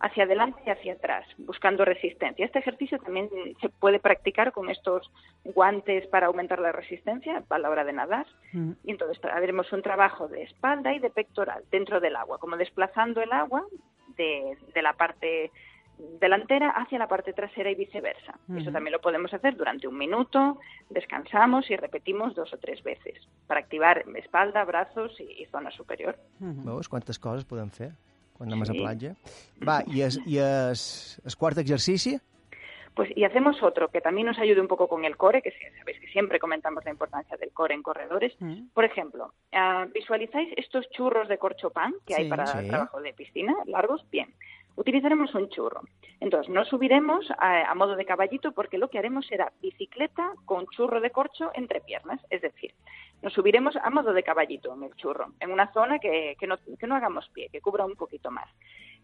[0.00, 2.44] hacia adelante y hacia atrás, buscando resistencia.
[2.44, 3.30] Este ejercicio también
[3.62, 5.10] se puede practicar con estos
[5.44, 8.26] guantes para aumentar la resistencia a la hora de nadar.
[8.84, 13.22] Y entonces haremos un trabajo de espalda y de pectoral dentro del agua, como desplazando
[13.22, 13.64] el agua
[14.16, 15.50] de, de la parte
[16.20, 18.38] delantera hacia la parte trasera y viceversa.
[18.48, 18.72] Eso Ujú.
[18.72, 20.58] también lo podemos hacer durante un minuto,
[20.90, 23.14] descansamos y repetimos dos o tres veces
[23.46, 26.18] para activar espalda, brazos y, y zona superior.
[26.40, 27.94] Veus quantes coses podem fer
[28.36, 28.76] quan anem a Sí.
[28.76, 29.14] la platja?
[29.64, 30.76] Va, i el
[31.40, 32.18] quart exercici?
[32.96, 36.00] Pues y hacemos otro que también nos ayude un poco con el core, que sabéis
[36.00, 38.34] que siempre comentamos la importancia del core en corredores.
[38.72, 42.68] Por ejemplo, ah, visualizáis estos churros de corchopán que hay para Sí.
[42.68, 44.32] trabajo de piscina, largos, bien.
[44.76, 45.82] Utilizaremos un churro.
[46.20, 50.66] Entonces, no subiremos a, a modo de caballito porque lo que haremos será bicicleta con
[50.68, 52.20] churro de corcho entre piernas.
[52.30, 52.74] Es decir,
[53.22, 56.56] nos subiremos a modo de caballito en el churro, en una zona que, que no,
[56.78, 58.48] que no hagamos pie, que cubra un poquito más.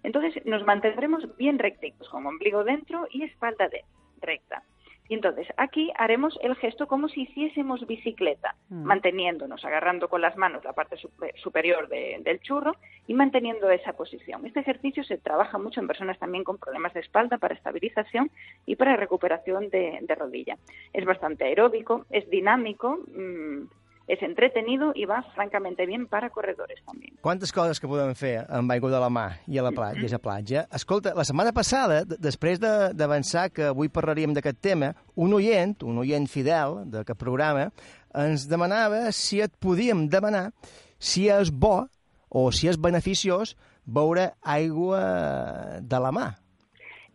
[0.02, 3.84] Entonces, nos mantendremos bien rectitos, con ombligo dentro y espalda de,
[4.20, 4.62] recta.
[5.08, 8.84] Y entonces aquí haremos el gesto como si hiciésemos bicicleta, Mm.
[8.84, 12.76] manteniéndonos, agarrando con las manos la parte supe- superior de- del churro
[13.08, 14.46] y manteniendo esa posición.
[14.46, 18.30] Este ejercicio se trabaja mucho en personas también con problemas de espalda para estabilización
[18.64, 20.56] y para recuperación de, de rodilla.
[20.92, 23.64] Es bastante aeróbico, es dinámico, mm,
[24.08, 27.14] es entretenido y va francamente bien para corredores también.
[27.20, 30.06] Quantes coses que podem fer amb aigua de la mà i a la platja, i
[30.08, 30.66] a la platja.
[30.72, 35.98] Escolta, la setmana passada, després de- d'avançar que avui parlaríem d'aquest tema, un oient, un
[35.98, 37.70] oient fidel d'aquest programa,
[38.14, 40.50] ens demanava si et podíem demanar
[40.98, 41.86] si és bo
[42.28, 46.28] o si és beneficiós beure aigua de la mà.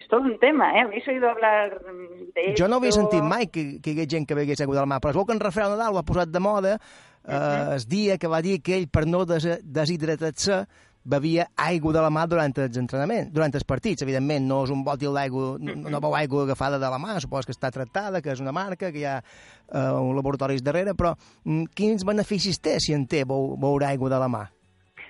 [0.08, 0.84] Es todo un tema, ¿eh?
[0.84, 1.82] ¿Habéis oído hablar
[2.34, 5.02] de Jo no havia sentit mai que, que hi hagués gent que de la mà,
[5.04, 6.78] però es veu que en Rafael Nadal ho ha posat de moda
[7.28, 10.64] eh, el dia que va dir que ell, per no des deshidratar-se,
[11.04, 14.08] bevia aigua de la mà durant els entrenaments, durant els partits.
[14.08, 17.44] Evidentment, no és un bòtil d'aigua, no, no beu aigua agafada de la mà, supos
[17.44, 21.18] que està tractada, que és una marca, que hi ha eh, un laboratori darrere, però
[21.44, 24.48] mm, quins beneficis té si en té beu, beure aigua de la mà?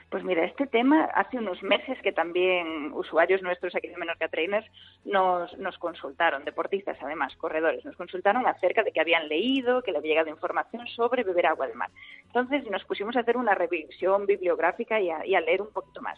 [0.10, 4.66] Pues mira, este tema hace unos meses que también usuarios nuestros aquí de Menorca Trainers
[5.04, 10.12] nos, consultaron, deportistas además, corredores, nos consultaron acerca de que habían leído, que le había
[10.12, 11.90] llegado información sobre beber agua de mar.
[12.26, 16.02] Entonces nos pusimos a hacer una revisión bibliográfica y a, y a leer un poquito
[16.02, 16.18] más.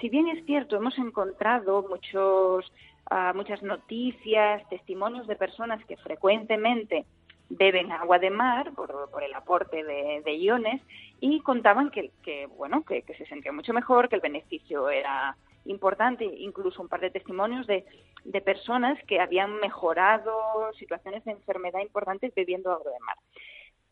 [0.00, 2.70] Si bien es cierto, hemos encontrado muchos,
[3.06, 7.06] ah, muchas noticias, testimonios de personas que frecuentemente
[7.56, 10.82] beben agua de mar por, por el aporte de, iones
[11.20, 15.36] y contaban que, que bueno que, que se sentía mucho mejor, que el beneficio era
[15.64, 17.84] importante, incluso un par de testimonios de,
[18.24, 23.16] de personas que habían mejorado situaciones de enfermedad importantes bebiendo agua de mar.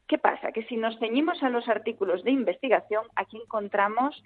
[0.07, 0.53] ¿Qué pasa?
[0.53, 4.23] Que si nos ceñimos a los artículos de investigación, aquí encontramos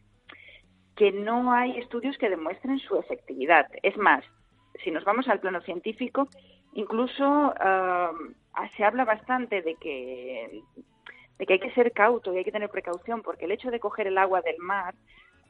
[0.97, 3.67] que no hay estudios que demuestren su efectividad.
[3.83, 4.25] Es más,
[4.83, 6.29] si nos vamos al plano científico,
[6.77, 7.25] incluso
[7.59, 8.13] ah,
[8.77, 10.63] se habla bastante de que,
[11.39, 13.81] de que hay que ser cauto y hay que tener precaución, porque el hecho de
[13.81, 14.95] coger el agua del mar,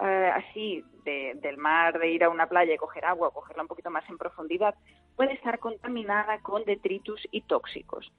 [0.01, 3.63] eh, así, de- del mar, de ir a una playa y coger agua o cogerla
[3.63, 4.75] un poquito más en profundidad,
[5.17, 8.11] puede estar contaminada con detritus y tóxicos.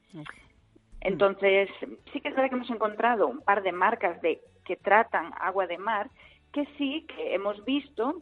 [1.02, 1.70] Entonces,
[2.12, 5.68] sí que es verdad que hemos encontrado un par de marcas de que tratan agua
[5.68, 6.10] de mar
[6.52, 8.22] que sí que hemos visto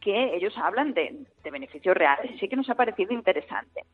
[0.00, 3.84] que ellos hablan de, beneficios reales y sí que nos ha parecido interesante.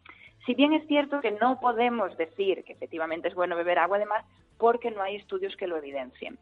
[0.45, 4.07] Si bien es cierto que no podemos decir que efectivamente es bueno beber agua de
[4.07, 4.25] mar
[4.59, 6.39] porque no hay estudios que lo evidencien.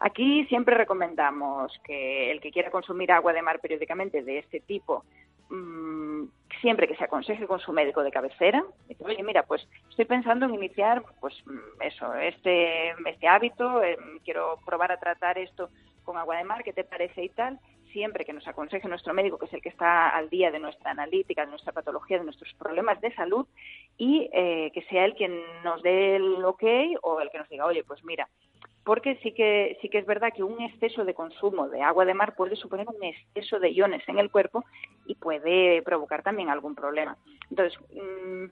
[0.00, 5.04] Aquí siempre recomendamos que el que quiera consumir agua de mar periódicamente de este tipo,
[5.50, 6.24] mmm,
[6.60, 10.46] siempre que se aconseje con su médico de cabecera, dice, oye, mira, pues estoy pensando
[10.46, 15.70] en iniciar, pues mm, eso, este, este hábito, eh, quiero probar a tratar esto
[16.04, 17.58] con agua de mar, ¿qué te parece y tal?
[17.88, 20.90] Siempre que nos aconseje nuestro médico, que es el que está al día de nuestra
[20.90, 23.46] analítica, de nuestra patología, de nuestros problemas de salud,
[23.96, 26.64] y eh, que sea él quien nos dé el ok
[27.02, 28.28] o el que nos diga, oye, pues mira,
[28.84, 32.14] porque sí que sí que es verdad que un exceso de consumo de agua de
[32.14, 34.64] mar puede suponer un exceso de iones en el cuerpo
[35.04, 37.18] y puede provocar también algún problema.
[37.50, 38.46] Entonces, mmm,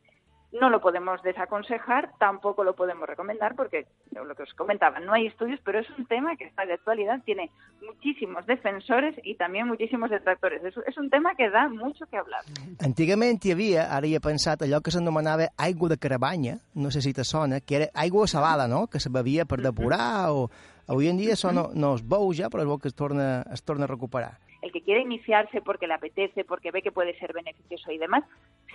[0.52, 5.26] no lo podemos desaconsejar, tampoco lo podemos recomendar porque lo que os comentaba, no hay
[5.26, 7.50] estudios, pero es un tema que está de actualidad, tiene
[7.85, 10.62] muchísimos defensores y también muchísimos detractores.
[10.64, 12.44] És un tema que da mucho que hablar.
[12.80, 17.02] Antigament hi havia, ara hi he pensat, allò que s'anomenava aigua de carabanya, no sé
[17.02, 20.48] si te sona, que era aigua salada, no?, que se bevia per depurar o...
[20.87, 23.42] Avui en dia això no, no es veu ja, però és bo que es torna,
[23.50, 24.37] es torna a recuperar.
[24.62, 28.25] El que quiere iniciarse porque le apetece, porque ve que puede ser beneficioso y demás,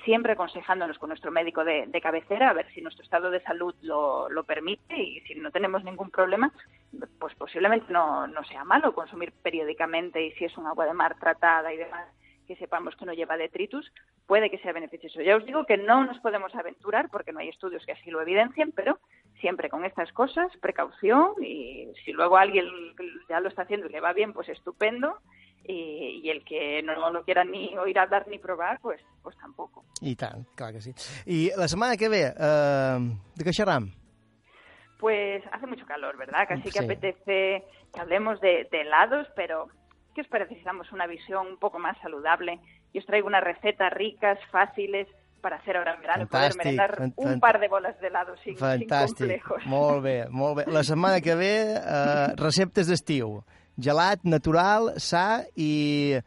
[0.06, 3.76] siempre aconsejándonos con nuestro médico de, de cabecera a ver si nuestro estado de salud
[3.82, 6.52] lo, lo, permite y si no tenemos ningún problema,
[7.20, 11.18] pues posiblemente no, no sea malo consumir periódicamente y si es un agua de mar
[11.20, 12.08] tratada y demás
[12.48, 13.94] que sepamos que no lleva detritus,
[14.28, 15.22] puede que sea beneficioso.
[15.22, 18.22] Ya os digo que no nos podemos aventurar porque no hay estudios que así lo
[18.22, 19.00] evidencien, pero
[19.40, 22.66] siempre con estas cosas, precaución y si luego alguien
[23.30, 25.20] ya lo está haciendo y le va bien, pues estupendo
[25.66, 29.84] y, y el que no lo quiera ni oír hablar ni probar, pues, pues tampoco.
[30.02, 30.94] I tant, clar que sí.
[31.26, 32.98] I la setmana que ve, eh,
[33.36, 33.92] de què xerram?
[35.00, 36.46] Pues hace mucho calor, ¿verdad?
[36.48, 36.72] Casi Sí.
[36.72, 39.68] que apetece que hablemos de, de helados, pero
[40.14, 42.60] ¿qué os parece si damos una visión un poco más saludable?
[42.94, 45.08] Y os traigo unas recetas ricas, fáciles,
[45.42, 48.36] para hacer ahora en verano y poder Fantàstic, merendar un par de bolas de helado
[48.44, 49.66] sin, sin Fantàstic, complejos.
[49.66, 50.66] molt bé, molt bé.
[50.72, 53.42] La setmana que ve, eh, receptes d'estiu.
[53.80, 56.18] Gelat natural, sa i,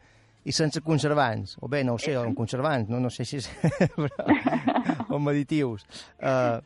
[0.43, 1.57] i sense conservants.
[1.61, 3.49] O bé, no ho sé, amb conservants, no, no sé si és...
[3.95, 4.27] però,
[5.09, 5.85] o amb additius.
[6.19, 6.59] Uh,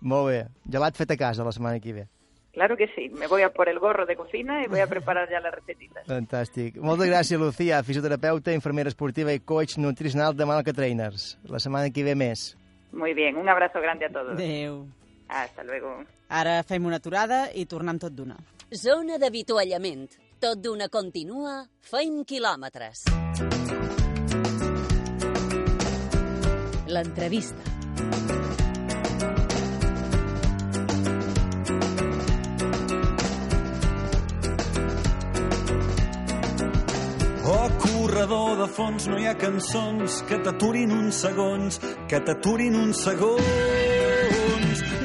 [0.00, 0.40] molt bé.
[0.70, 2.06] Gelat fet a casa la setmana que ve.
[2.52, 5.30] Claro que sí, me voy a por el gorro de cocina y voy a preparar
[5.30, 6.02] ya las recetitas.
[6.08, 6.80] Fantàstic.
[6.82, 11.36] Moltes gràcies, Lucía, fisioterapeuta, infermera esportiva i coach nutricional de Malca Trainers.
[11.46, 12.56] La setmana que ve més.
[12.90, 14.34] Muy bien, un abrazo grande a todos.
[14.34, 14.88] Adéu.
[15.28, 16.02] Hasta luego.
[16.28, 18.34] Ara fem una aturada i tornem tot d'una.
[18.70, 20.04] Zona d'avituallament.
[20.38, 23.02] Tot d'una continua, feim quilòmetres.
[26.86, 27.66] L'entrevista.
[37.50, 43.02] Oh, corredor de fons, no hi ha cançons que t'aturin uns segons, que t'aturin uns
[43.02, 43.89] segons.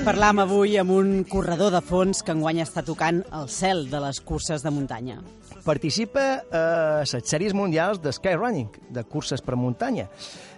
[0.06, 4.20] Parlam avui amb un corredor de fons que enguany està tocant el cel de les
[4.22, 5.16] curses de muntanya.
[5.66, 6.62] Participa a
[7.02, 10.06] les sèries mundials de skyrunning, de curses per muntanya.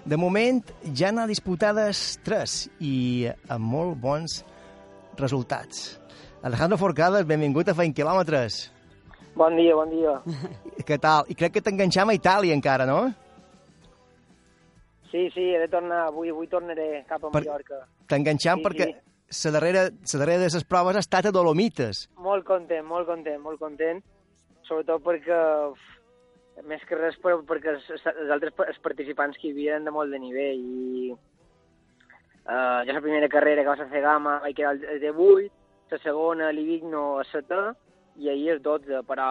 [0.03, 0.59] De moment
[0.95, 4.41] ja n'ha disputades tres i amb molt bons
[5.17, 5.95] resultats.
[6.43, 8.59] Alejandro Forcades, benvingut a Feint Quilòmetres.
[9.37, 10.17] Bon dia, bon dia.
[10.87, 11.23] Què tal?
[11.31, 13.05] I crec que t'enganxam a Itàlia encara, no?
[15.07, 17.85] Sí, sí, he de tornar, avui, avui tornaré cap a Per- Mallorca.
[18.11, 18.87] T'enganxam Sí, perquè
[19.27, 22.07] la darrera, la darrera de les proves ha estat a Dolomites.
[22.23, 23.99] Molt content, molt content, molt content.
[24.67, 25.39] Sobretot perquè,
[26.67, 29.95] més que res, per, perquè els, els altres els participants que hi havia eren de
[29.95, 30.63] molt de nivell.
[30.63, 35.51] I uh, jo la primera carrera que vas a fer Gama vaig quedar al D8,
[35.91, 37.61] la segona l'Ivigno a 7
[38.23, 39.27] i ahir el 12, però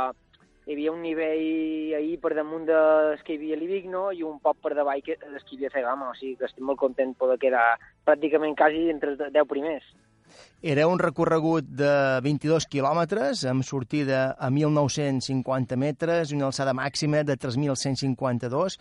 [0.67, 4.41] hi havia un nivell ahir per damunt dels que hi havia a l'Ivigno i un
[4.43, 6.65] poc per davall que, dels que hi havia a fer Gama, o sigui que estic
[6.67, 9.87] molt content de poder quedar pràcticament quasi entre els 10 primers.
[10.61, 17.23] Era un recorregut de 22 quilòmetres, amb sortida a 1.950 metres i una alçada màxima
[17.23, 18.77] de 3.152,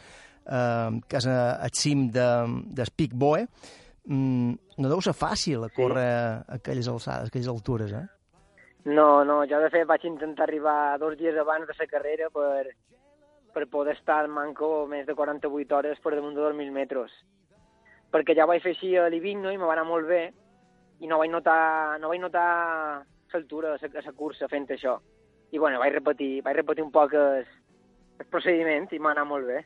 [0.49, 2.25] eh, que és a- al cim de,
[2.95, 3.45] Pic Boe.
[4.07, 8.07] Mm, no deu ser fàcil córrer a aquelles alçades, a aquelles altures, eh?
[8.85, 12.69] No, no, jo de fet vaig intentar arribar dos dies abans de la carrera per,
[13.53, 17.15] per poder estar al manco més de 48 hores per damunt de 2.000 metres.
[18.13, 20.21] Perquè ja vaig fer així a l'Ivigno i me va anar molt bé
[21.01, 22.45] i no vaig notar, no vaig notar
[23.33, 24.99] l'altura de la cursa fent això.
[25.51, 27.41] I bueno, vaig repetir, vaig repetir un poc el,
[28.21, 29.63] el procediment i m'ha anat molt bé.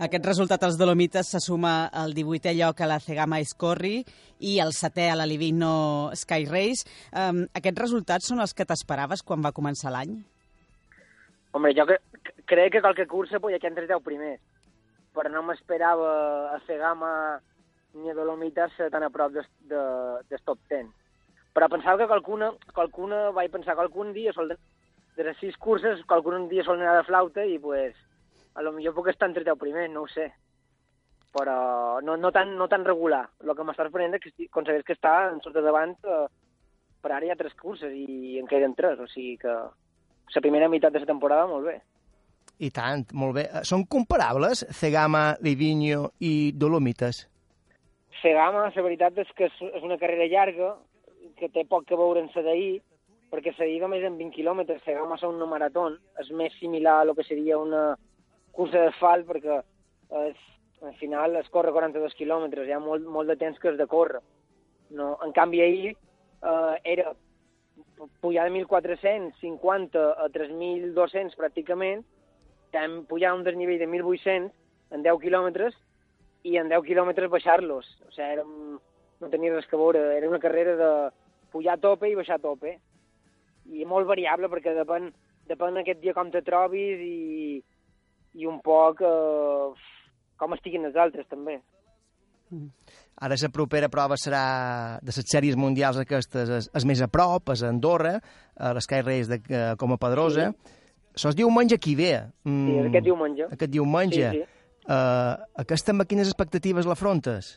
[0.00, 3.98] Aquest resultat als Dolomites se suma al 18è lloc a la Cegama Escorri
[4.40, 6.86] i el setè a la Livino Sky Race.
[7.12, 10.14] Um, aquests resultats són els que t'esperaves quan va començar l'any?
[11.52, 11.98] Home, jo que,
[12.48, 14.40] crec que qualque cursa podia que entre 10 primers,
[15.12, 16.14] però no m'esperava
[16.54, 17.12] a Cegama
[17.92, 19.82] ni a Dolomites tan a prop del de,
[20.30, 20.88] de top 10.
[21.52, 24.56] Però pensava que qualcuna, qualcuna vaig pensar que algun dia, sol,
[25.18, 27.92] de les sis curses, qualcun dia sol anar de flauta i pues,
[28.54, 30.28] a lo millor puc estar entre 10 primers, no ho sé.
[31.32, 33.24] Però no, no, tan, no tan regular.
[33.40, 36.26] El que m'està sorprenent és que aconsegueix que està en sort de davant, eh,
[37.02, 39.54] per ara hi ha tres curses i en queden tres, o sigui que
[40.34, 41.80] la primera meitat de la temporada molt bé.
[42.62, 43.48] I tant, molt bé.
[43.48, 47.24] Eh, Són comparables Cegama, Livigno i Dolomites?
[48.20, 50.76] Cegama, la veritat és que és, és una carrera llarga,
[51.40, 52.82] que té poc que veure amb la d'ahir,
[53.32, 55.88] perquè la d'ahir només en 20 quilòmetres, Cegama és una marató,
[56.20, 57.96] és més similar a lo que seria una
[58.56, 59.58] cursa d'asfalt, perquè
[60.28, 60.38] és,
[60.82, 63.86] al final es corre 42 quilòmetres, hi ha molt, molt de temps que has de
[63.86, 64.20] córrer.
[64.92, 67.14] No, en canvi, ahir eh, era
[68.20, 72.02] pujar de 1.450 a 3.200 pràcticament,
[72.74, 74.50] vam pujar un desnivell de 1.800
[74.92, 75.76] en 10 quilòmetres
[76.48, 77.88] i en 10 quilòmetres baixar-los.
[78.08, 80.92] O sigui, era, no tenia res que veure, era una carrera de
[81.52, 82.78] pujar a tope i baixar a tope.
[83.70, 85.12] I molt variable perquè depèn,
[85.48, 87.62] depèn aquest dia com te trobis i,
[88.34, 89.88] i un poc eh,
[90.40, 91.60] com estiguin els altres també.
[93.22, 97.52] Ara la propera prova serà de les sèries mundials aquestes, és, és més a prop,
[97.54, 98.16] és a Andorra,
[98.58, 100.50] a l'Sky Race de uh, Coma Pedrosa.
[100.50, 100.78] Sí.
[101.22, 102.14] Sos diumenge qui ve.
[102.48, 103.48] Mm, sí, aquest diumenge.
[103.56, 104.30] Aquest diumenge.
[104.32, 104.62] Sí, sí.
[104.82, 107.52] Uh, aquesta amb quines expectatives l'afrontes?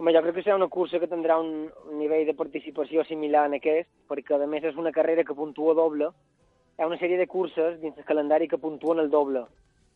[0.00, 3.58] Home, jo crec que serà una cursa que tindrà un nivell de participació similar en
[3.58, 6.08] aquest, perquè a més és una carrera que puntua doble.
[6.72, 9.44] Hi ha una sèrie de curses dins el calendari que puntuen el doble,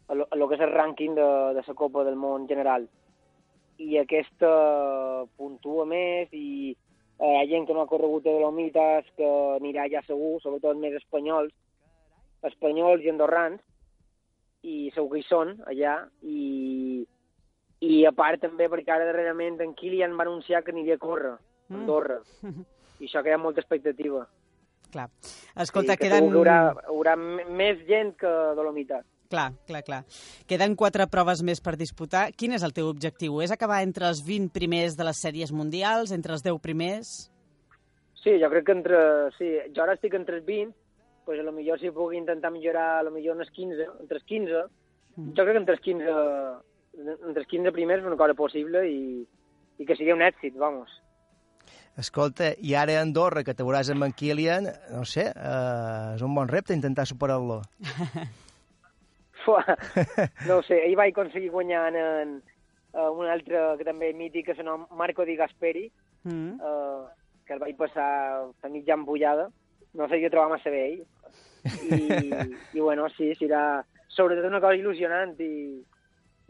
[0.09, 2.85] a lo, a lo que és el rànquing de, de la Copa del Món general.
[3.81, 4.51] I aquesta
[5.37, 9.89] puntua més i eh, hi ha gent que no ha corregut a Dolomites, que anirà
[9.93, 11.53] ja segur, sobretot més espanyols,
[12.45, 13.61] espanyols i andorrans,
[14.63, 17.03] i segur que hi són allà, i,
[17.81, 21.37] i a part també perquè ara darrerament en Kilian va anunciar que aniria a córrer
[21.37, 21.39] a
[21.75, 22.63] Andorra, Mm.
[23.01, 24.27] i això crea molta expectativa.
[24.93, 25.09] Clar.
[25.57, 26.31] Escolta, sí, que queden...
[26.31, 29.05] que Haurà, haurà m- més gent que Dolomites.
[29.29, 30.05] Clar, clar, clar.
[30.47, 32.29] Queden quatre proves més per disputar.
[32.39, 33.41] Quin és el teu objectiu?
[33.43, 37.11] És acabar entre els 20 primers de les sèries mundials, entre els 10 primers?
[38.23, 39.01] Sí, jo crec que entre...
[39.39, 40.71] Sí, jo ara estic entre els 20,
[41.27, 44.27] pues a lo millor si puc intentar millorar a lo millor unes 15, entre els
[44.31, 44.63] 15.
[45.17, 45.33] Mm.
[45.35, 46.17] Jo crec que entre els 15,
[47.27, 49.27] entre els 15 primers és una cosa possible i,
[49.83, 50.91] i que sigui un èxit, vamos.
[51.97, 56.23] Escolta, i ara a Andorra, que te veuràs amb en Kilian, no sé, uh, és
[56.23, 57.63] un bon repte intentar superar-lo.
[60.49, 62.33] No ho sé, ahir vaig aconseguir guanyar en, en
[62.99, 65.91] uh, un altre que també és mític, que se nom Marco Di Gasperi,
[66.27, 66.59] Mm.
[66.59, 67.07] uh,
[67.47, 69.45] que el vaig passar a mitja embullada.
[69.95, 71.05] No sé, jo trobava massa bé ell.
[71.87, 72.01] I,
[72.75, 75.79] i bueno, sí, serà sobretot una cosa il·lusionant i,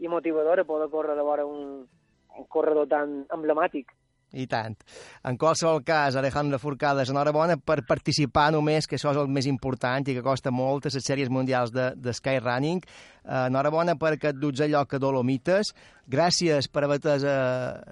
[0.01, 3.93] i motivadora poder córrer de vora un, un corredor tan emblemàtic.
[4.35, 4.75] I tant.
[5.23, 10.03] En qualsevol cas, Alejandro Forcades, enhorabona per participar només, que això és el més important
[10.03, 12.81] i que costa molt a les sèries mundials de, de Skyrunning.
[13.23, 15.71] Uh, enhorabona per aquest 12 lloc a Dolomites.
[16.11, 17.15] Gràcies per haver uh,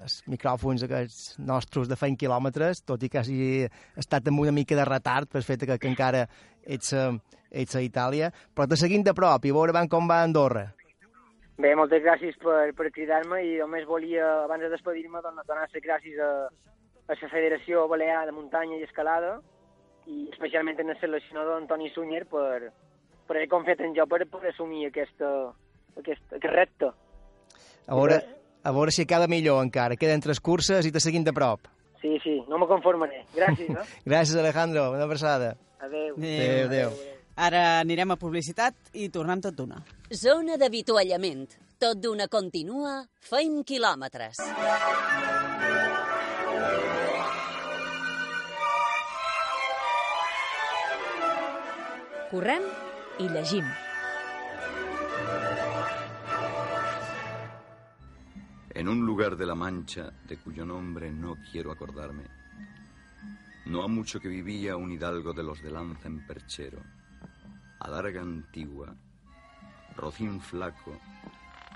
[0.04, 3.64] els micròfons aquests nostres de feint quilòmetres, tot i que hagi
[3.96, 6.26] estat amb una mica de retard per fet que, que encara
[6.62, 7.16] ets, uh,
[7.48, 8.28] ets a Itàlia.
[8.52, 10.68] Però te seguim de prop i veurem com va a Andorra.
[11.56, 15.84] Bé, moltes gràcies per, per cridar-me i només volia, abans de despedir-me, donar, donar les
[15.84, 19.38] gràcies a, a la Federació Balear de Muntanya i Escalada
[20.06, 22.68] i especialment en el seleccionador Antoni Sunyer per,
[23.26, 25.32] per haver confiat en jo per, per assumir aquesta,
[25.96, 26.92] aquest, aquest repte.
[27.86, 28.20] A veure,
[28.62, 29.96] a veure si acaba millor encara.
[29.96, 31.72] Queden tres curses i te seguim de prop.
[32.02, 33.24] Sí, sí, no me conformaré.
[33.34, 33.82] Gràcies, no?
[34.10, 34.90] Gràcies, Alejandro.
[34.92, 35.54] Una abraçada.
[35.80, 36.18] Adéu.
[36.20, 36.96] Adéu, adéu.
[37.36, 39.80] Ara anirem a publicitat i tornem tot d'una.
[40.14, 41.48] Zona d'avituallament.
[41.82, 44.38] Tot d'una continua, feim quilòmetres.
[52.30, 52.68] Correm
[53.18, 53.66] i llegim.
[58.76, 62.28] En un lugar de la Mancha de cuyo nombre no quiero acordarme,
[63.66, 66.80] no ha mucho que vivía un hidalgo de los de lanza en perchero,
[67.80, 68.94] adarga antigua,
[69.96, 70.98] rocín flaco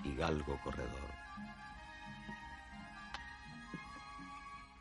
[0.05, 1.11] y galgo corredor.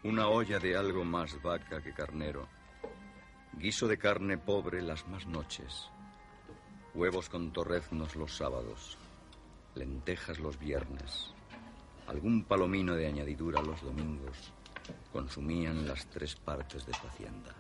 [0.04, 2.48] Una olla de algo más vaca que carnero,
[3.54, 5.90] guiso de carne pobre las más noches,
[6.94, 8.98] huevos con torreznos los sábados,
[9.76, 11.34] lentejas los viernes,
[12.08, 14.54] algún palomino de añadidura los domingos,
[15.12, 17.59] consumían las tres partes de su hacienda.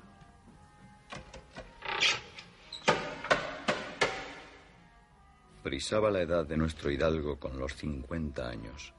[5.69, 8.91] Prisaba la edad de nuestro hidalgo con los 50 años,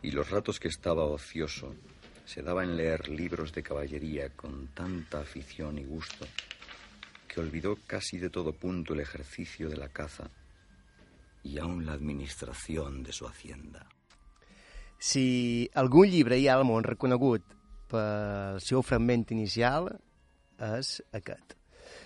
[0.00, 1.74] y los ratos que estaba ocioso
[2.24, 6.24] se daba en leer libros de caballería con tanta afición y gusto
[7.26, 10.30] que olvidó casi de todo punto el ejercicio de la caza
[11.42, 13.88] y aún la administración de su hacienda.
[15.00, 17.42] Si algun llibre hi ha al món reconegut
[17.90, 19.96] pel seu fragment inicial,
[20.62, 21.56] és aquest.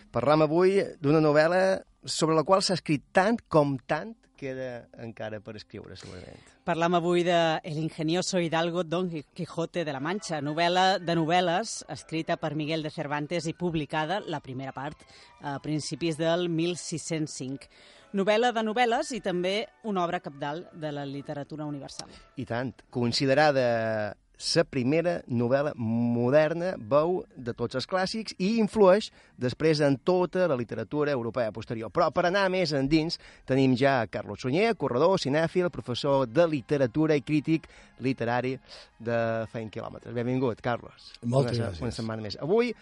[0.08, 5.56] Parlam avui d'una novel·la sobre la qual s'ha escrit tant com tant queda encara per
[5.56, 6.40] escriure, segurament.
[6.64, 12.36] Parlam avui de El ingenioso Hidalgo Don Quijote de la Mancha, novel·la de novel·les escrita
[12.40, 15.04] per Miguel de Cervantes i publicada, la primera part,
[15.40, 17.70] a principis del 1605.
[18.14, 19.54] Novel·la de novel·les i també
[19.90, 22.10] una obra capdalt de la literatura universal.
[22.38, 22.70] I tant.
[22.94, 29.10] Considerada la primera novel·la moderna, veu de tots els clàssics i influeix
[29.40, 31.92] després en tota la literatura europea posterior.
[31.94, 37.22] Però per anar més endins tenim ja Carlos Sunyer, corredor, cinèfil, professor de literatura i
[37.22, 37.68] crític
[38.00, 38.56] literari
[38.98, 40.14] de Feint Quilòmetres.
[40.14, 41.14] Benvingut, Carlos.
[41.22, 41.84] Moltes una, gràcies.
[41.86, 42.38] Una setmana més.
[42.42, 42.74] Avui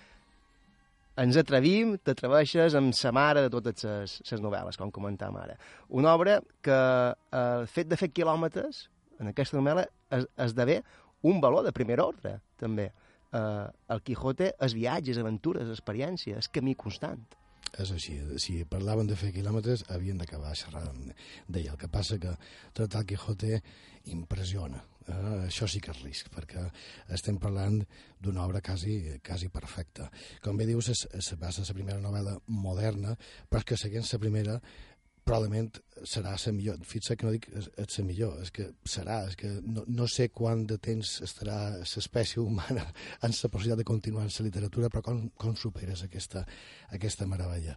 [1.21, 3.85] ens atrevim, t'atreveixes amb sa mare de totes
[4.25, 5.59] les novel·les, com comentàvem ara.
[5.93, 6.79] Una obra que
[7.13, 8.87] eh, el fet de fer quilòmetres
[9.21, 9.85] en aquesta novel·la
[10.17, 10.81] es, esdevé
[11.23, 12.91] un valor de primer ordre, també.
[13.33, 17.23] Eh, el Quijote és viatges, aventures, experiències, és camí constant.
[17.73, 18.19] És així.
[18.43, 21.07] Si parlaven de fer quilòmetres, havien d'acabar xerrant
[21.49, 21.71] d'ell.
[21.73, 22.35] El que passa que
[22.77, 23.63] tot el Quijote
[24.13, 24.83] impressiona.
[25.03, 26.63] Eh, això sí que és risc, perquè
[27.17, 27.81] estem parlant
[28.23, 30.11] d'una obra quasi, quasi perfecta.
[30.45, 33.17] Com bé dius, és, és, va ser la primera novel·la moderna,
[33.49, 34.61] però és que seguint la primera
[35.25, 36.79] probablement serà la millor.
[36.89, 40.09] Fixa que no dic és, és la millor, és que serà, és que no, no
[40.11, 42.85] sé quant de temps estarà l'espècie humana
[43.25, 46.45] en la possibilitat de continuar en la literatura, però com, com superes aquesta,
[46.91, 47.77] aquesta meravella.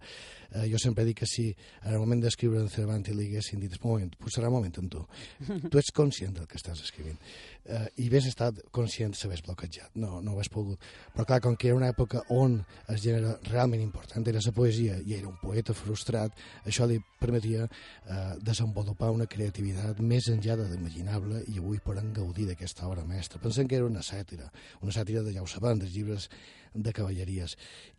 [0.52, 1.50] Eh, jo sempre dic que si
[1.84, 4.90] en el moment d'escriure en Cervantes li haguessin dit, un moment, posarà un moment en
[4.90, 5.06] tu.
[5.70, 7.20] Tu ets conscient del que estàs escrivint.
[7.66, 10.82] Eh, I hagués estat conscient s'hagués bloquejat, no, no ho hagués pogut.
[11.16, 12.60] Però clar, com que era una època on
[12.92, 16.36] el gènere realment important era la poesia i era un poeta frustrat,
[16.66, 22.46] això li permetia eh, desenvolupar una creativitat més enllà de l'imaginable i avui podem gaudir
[22.52, 23.42] d'aquesta obra mestra.
[23.42, 24.52] Pensem que era una sàtira,
[24.82, 26.30] una sàtira de, ja ho sabem, dels llibres
[26.76, 27.56] de cavalleries.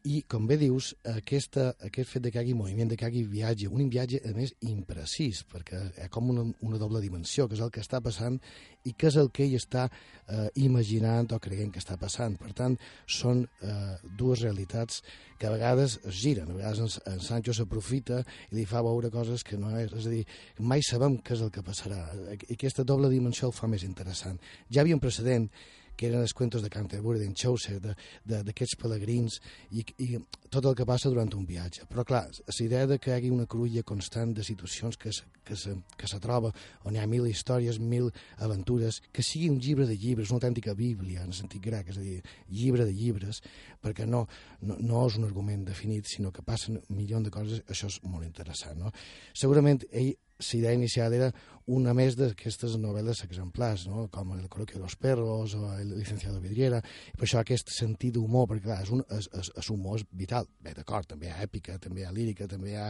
[0.07, 3.11] I, com bé dius, aquesta, aquest fet de que hi hagi moviment, de que hi
[3.11, 7.49] hagi viatge, un viatge, a més, imprecís, perquè hi ha com una, una doble dimensió,
[7.49, 8.39] que és el que està passant
[8.87, 12.37] i que és el que ell està eh, imaginant o creient que està passant.
[12.39, 12.77] Per tant,
[13.11, 15.03] són eh, dues realitats
[15.41, 19.11] que a vegades es giren, a vegades en, en Sancho s'aprofita i li fa veure
[19.12, 20.22] coses que no és, és a dir,
[20.61, 22.05] mai sabem què és el que passarà.
[22.37, 24.39] Aquesta doble dimensió el fa més interessant.
[24.70, 25.51] Ja hi havia un precedent
[25.97, 27.79] que eren els cuentos de Canterbury, d'en Chaucer,
[28.27, 29.41] d'aquests pelegrins,
[29.71, 30.21] i, i
[30.53, 31.89] tot el que passa durant un viatge.
[31.91, 35.15] Però, clar, la idea de que hi hagi una cruïlla constant de situacions que
[35.47, 36.51] que se, que se troba,
[36.85, 38.11] on hi ha mil històries, mil
[38.43, 42.01] aventures, que sigui un llibre de llibres, una autèntica bíblia, en el sentit grec, és
[42.01, 42.19] a dir,
[42.51, 43.41] llibre de llibres,
[43.81, 44.25] perquè no,
[44.61, 48.01] no, no és un argument definit, sinó que passen un milió de coses, això és
[48.03, 48.91] molt interessant, no?
[49.33, 51.32] Segurament ell la idea inicial era
[51.66, 54.05] una més d'aquestes novel·les exemplars, no?
[54.12, 56.78] com El col·loquio de los perros o El licenciado Vidriera,
[57.18, 60.47] per això aquest sentit d'humor, perquè clar, és un, és, és, és humor vital.
[60.62, 62.87] Bé, d'acord, també hi ha èpica, també hi ha lírica, també hi ha,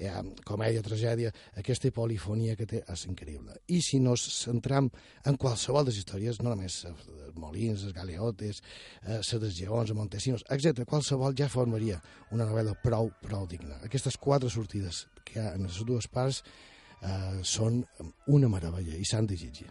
[0.00, 3.58] hi ha comèdia, tragèdia, aquesta polifonia que té és increïble.
[3.68, 4.88] I si nos centram
[5.28, 8.64] en qualsevol de les històries, no només els Molins, els Galeotes,
[9.02, 12.00] eh, les dels Lleons, els Montesinos, etc., qualsevol ja formaria
[12.32, 13.82] una novel·la prou, prou digna.
[13.84, 16.40] Aquestes quatre sortides que hi ha en les dues parts
[17.00, 17.82] eh, són
[18.26, 19.70] una meravella i s'han de llegir.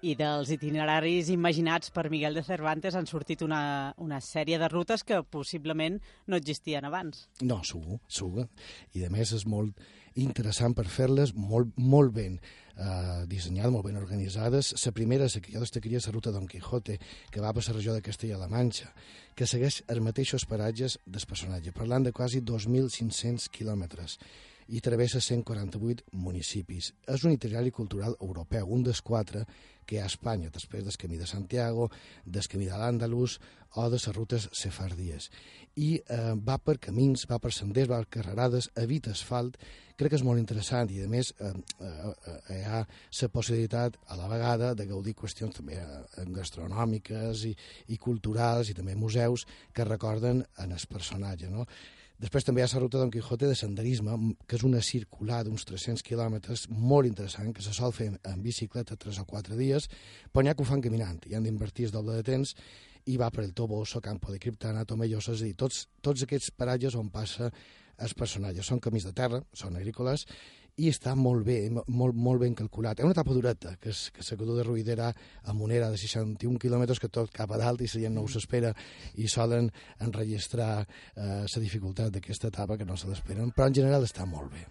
[0.00, 5.04] I dels itineraris imaginats per Miguel de Cervantes han sortit una, una sèrie de rutes
[5.04, 7.26] que possiblement no existien abans.
[7.44, 8.46] No, segur, segur.
[8.96, 9.76] I a més és molt
[10.16, 14.72] interessant per fer-les molt, molt ben eh, dissenyades, molt ben organitzades.
[14.86, 16.96] La primera, la que jo destacaria, la ruta Don Quijote,
[17.30, 18.94] que va per la regió de Castella-La Manxa,
[19.36, 24.16] que segueix els mateixos paratges del personatge, parlant de quasi 2.500 quilòmetres
[24.70, 26.92] i travessa 148 municipis.
[27.10, 29.44] És un itinerari cultural europeu, un dels quatre
[29.84, 31.88] que hi ha a Espanya, després del camí de Santiago,
[32.24, 33.40] del camí de l'Àndalus
[33.74, 35.30] o de les rutes sefardies.
[35.76, 39.58] I eh, va per camins, va per senders, va per carrerades, evita asfalt,
[40.00, 41.52] crec que és molt interessant i a més eh,
[41.84, 42.12] eh,
[42.54, 47.54] hi ha la possibilitat a la vegada de gaudir qüestions també eh, gastronòmiques i,
[47.92, 49.44] i culturals i també museus
[49.74, 51.50] que recorden en el personatge.
[51.52, 51.66] No?
[52.20, 54.12] Després també hi ha la ruta Don Quijote de senderisme,
[54.44, 58.98] que és una circular d'uns 300 quilòmetres molt interessant, que se sol fer en bicicleta
[59.00, 59.88] 3 o 4 dies,
[60.28, 62.52] però n'hi ha que ho fan caminant, i han d'invertir el doble de temps,
[63.08, 66.52] i va per el Toboso, Campo de Criptana, Tomellosa, és a dir, tots, tots aquests
[66.52, 67.48] paratges on passa
[67.96, 68.68] els personatges.
[68.68, 70.26] Són camins de terra, són agrícoles,
[70.80, 73.00] i està molt bé, molt, molt ben calculat.
[73.00, 75.10] És una etapa dureta, que és que s'acudó de Ruidera
[75.44, 78.38] a Monera de 61 quilòmetres, que tot cap a dalt i la gent no us
[78.40, 78.72] espera
[79.20, 79.70] i solen
[80.00, 84.52] enregistrar eh, la dificultat d'aquesta etapa que no se l'esperen, però en general està molt
[84.54, 84.68] bé.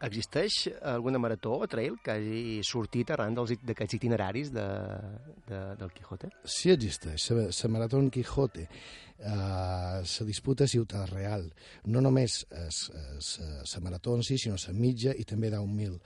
[0.00, 4.64] Existeix alguna marató o trail que hagi sortit arran d'aquests itineraris de,
[5.48, 6.30] de, del Quijote?
[6.44, 7.28] Sí existeix.
[7.30, 11.50] La Marató Quijote eh, se disputa a Ciutat Real.
[11.84, 16.00] No només la marató en si, sinó la mitja i també d'un mil.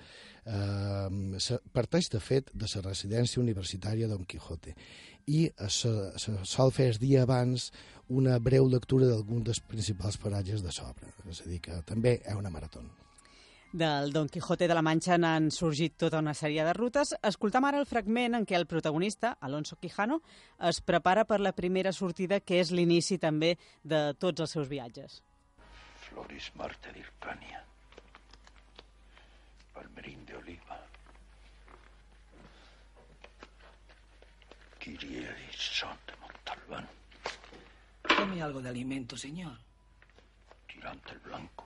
[0.45, 4.75] Eh, parteix, de fet, de la residència universitària Don Quijote
[5.27, 5.91] i se,
[6.21, 7.71] se sol fer el dia abans
[8.13, 11.15] una breu lectura d'algun dels principals paratges de sobre.
[11.31, 12.83] És a dir, que també és una marató
[13.75, 17.11] del Don Quijote de la Mancha n'han sorgit tota una sèrie de rutes.
[17.27, 20.21] Escoltam ara el fragment en què el protagonista, Alonso Quijano,
[20.71, 25.19] es prepara per la primera sortida, que és l'inici també de tots els seus viatges.
[26.07, 27.65] Floris Marte d'Ircania,
[29.75, 30.79] Palmerín de Oliva,
[34.79, 36.87] Kirie y Son de Montalbán.
[38.07, 39.59] Tome algo de alimento, señor.
[40.69, 41.64] Tirante el Blanco.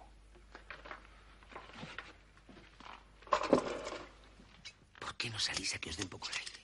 [5.29, 6.63] Qué no salís a que os dé un poco de aire?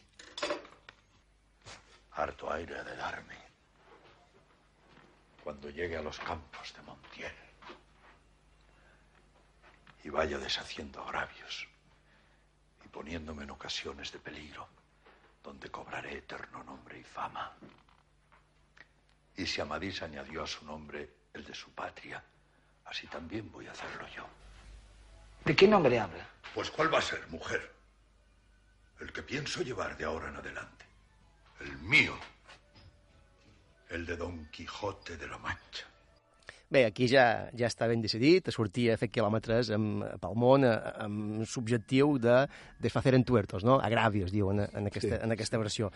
[2.13, 3.37] Harto aire ha de darme
[5.43, 7.35] cuando llegue a los campos de Montiel
[10.03, 11.69] y vaya deshaciendo agravios
[12.83, 14.67] y poniéndome en ocasiones de peligro
[15.43, 17.53] donde cobraré eterno nombre y fama.
[19.37, 22.25] Y si Amadís añadió a su nombre el de su patria,
[22.87, 24.27] así también voy a hacerlo yo.
[25.45, 26.27] ¿De qué nombre habla?
[26.55, 27.74] Pues ¿cuál va a ser, mujer?
[29.01, 30.85] El que pienso llevar de ahora en adelante.
[31.61, 32.15] El mío.
[33.91, 35.87] El de Don Quijote de la Mancha.
[36.71, 41.45] Bé, aquí ja, ja està ben decidit, sortir a fer quilòmetres amb, pel món amb
[41.45, 42.41] l'objectiu de
[42.83, 43.77] desfacer en tuertos, no?
[43.85, 45.21] Agravios, diuen en aquesta, sí.
[45.23, 45.93] en aquesta versió.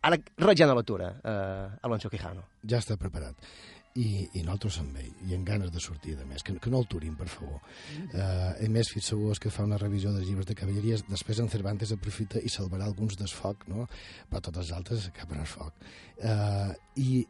[0.00, 2.48] Ara, ratllant a l'atura, eh, Alonso Quijano.
[2.66, 3.38] Ja està preparat
[3.96, 6.82] i, i nosaltres amb ell, i amb ganes de sortir, de més, que, que no
[6.82, 7.60] el turin, per favor.
[8.12, 11.48] Uh, a més, fins segur que fa una revisió dels llibres de cavalleries, després en
[11.52, 13.88] Cervantes aprofita i salvarà alguns del foc, no?
[14.30, 15.88] però tots els altres acaben al foc.
[16.20, 17.24] Uh, I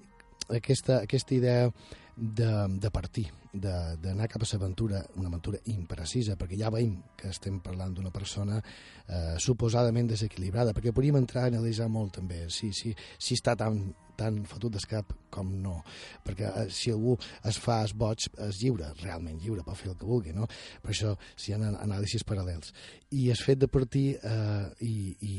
[0.59, 1.71] aquesta, aquesta idea
[2.17, 2.51] de,
[2.81, 7.93] de partir, d'anar cap a l'aventura, una aventura imprecisa, perquè ja veiem que estem parlant
[7.95, 13.37] d'una persona eh, suposadament desequilibrada, perquè podríem entrar a analitzar molt també si, si, si
[13.37, 13.81] està tan
[14.17, 15.77] tan fotut d'escap com no,
[16.25, 19.99] perquè eh, si algú es fa es boig, és lliure, realment lliure, pot fer el
[20.01, 20.49] que vulgui, no?
[20.83, 22.73] Per això si hi ha anàlisis paral·lels.
[23.13, 25.36] I es fet de partir eh, i, i,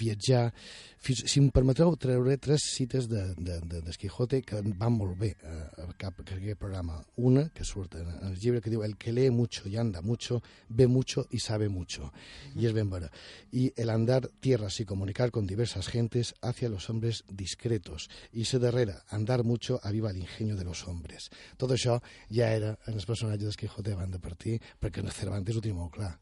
[0.00, 0.48] viatjar,
[1.00, 5.18] fins, si em permetreu, treure tres cites de, de, de, de Quijote que van molt
[5.20, 7.00] bé eh, cap a aquest programa.
[7.16, 10.42] Una, que surt en, el llibre, que diu el que lee mucho y anda mucho,
[10.68, 12.12] ve mucho y sabe mucho.
[12.56, 13.10] És ben vera.
[13.52, 18.58] I el andar tierras y comunicar con diversas gentes hacia los hombres discretos i la
[18.58, 21.30] darrera, andar mucho aviva l'ingenio de los hombres.
[21.56, 25.56] Tot això ja era en els personatges del Quijote van de partir, perquè en Cervantes
[25.56, 26.18] ho té molt clar.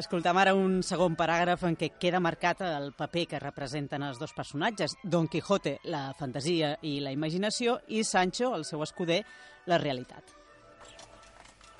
[0.00, 4.34] Escoltam ara un segon paràgraf en què queda marcat el paper que representen els dos
[4.36, 4.96] personatges.
[5.02, 9.24] Don Quijote, la fantasia i la imaginació, i Sancho, el seu escuder,
[9.66, 10.36] la realitat.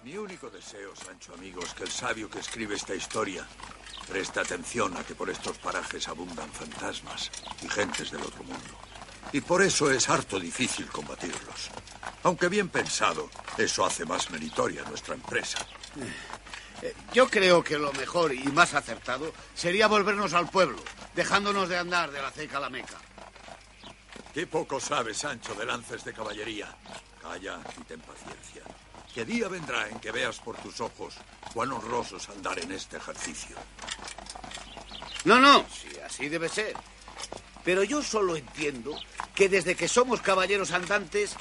[0.03, 3.47] Mi único deseo, Sancho amigo, es que el sabio que escribe esta historia
[4.09, 7.31] preste atención a que por estos parajes abundan fantasmas
[7.63, 8.75] y gentes del otro mundo.
[9.33, 11.71] Y por eso es harto difícil combatirlos.
[12.23, 15.59] Aunque bien pensado, eso hace más meritoria nuestra empresa.
[16.83, 20.79] Eh, Yo creo que lo mejor y más acertado sería volvernos al pueblo,
[21.15, 22.99] dejándonos de andar de la ceca a la meca.
[24.33, 26.75] Qué poco sabes, Sancho, de lances de caballería.
[27.21, 28.63] Calla y ten paciencia.
[29.13, 31.17] ¿Qué día vendrá en que veas por tus ojos
[31.53, 33.57] cuán honroso es andar en este ejercicio?
[35.25, 36.75] No, no, sí, así debe ser.
[37.65, 38.97] Pero yo solo entiendo
[39.35, 41.35] que desde que somos caballeros andantes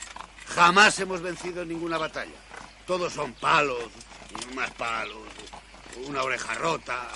[0.48, 2.36] jamás hemos vencido en ninguna batalla.
[2.88, 3.84] Todos son palos,
[4.56, 5.28] más palos,
[6.08, 7.08] una oreja rota.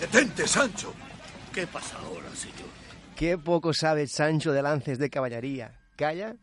[0.00, 0.92] ¡Detente, Sancho!
[1.52, 2.68] ¿Qué pasa ahora, señor?
[3.16, 5.70] Qué poco sabe Sancho de lances de caballeria.
[5.96, 6.34] Calla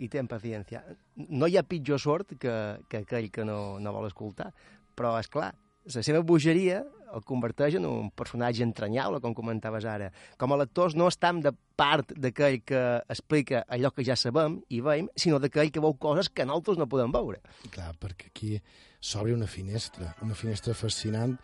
[0.00, 0.82] i ten paciència.
[1.28, 2.52] No hi ha pitjor sort que,
[2.88, 4.50] que aquell que no, no vol escoltar,
[4.96, 5.52] però, és clar,
[5.94, 6.82] la seva bogeria
[7.14, 10.10] el converteix en un personatge entranyable, com comentaves ara.
[10.40, 14.82] Com a lectors no estem de part d'aquell que explica allò que ja sabem i
[14.84, 17.40] veiem, sinó d'aquell que veu coses que nosaltres no podem veure.
[17.70, 18.54] Clar, perquè aquí
[19.00, 21.36] s'obre una finestra, una finestra fascinant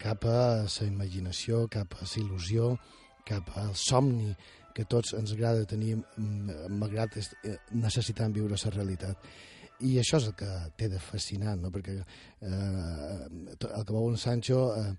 [0.00, 2.74] cap a la imaginació, cap a la il·lusió,
[3.24, 4.34] cap al somni
[4.74, 9.16] que tots ens agrada tenir, mm, malgrat eh, necessitant viure la realitat.
[9.82, 11.72] I això és el que té de fascinant, no?
[11.74, 12.06] perquè eh,
[12.46, 14.92] el que veu en Sancho eh,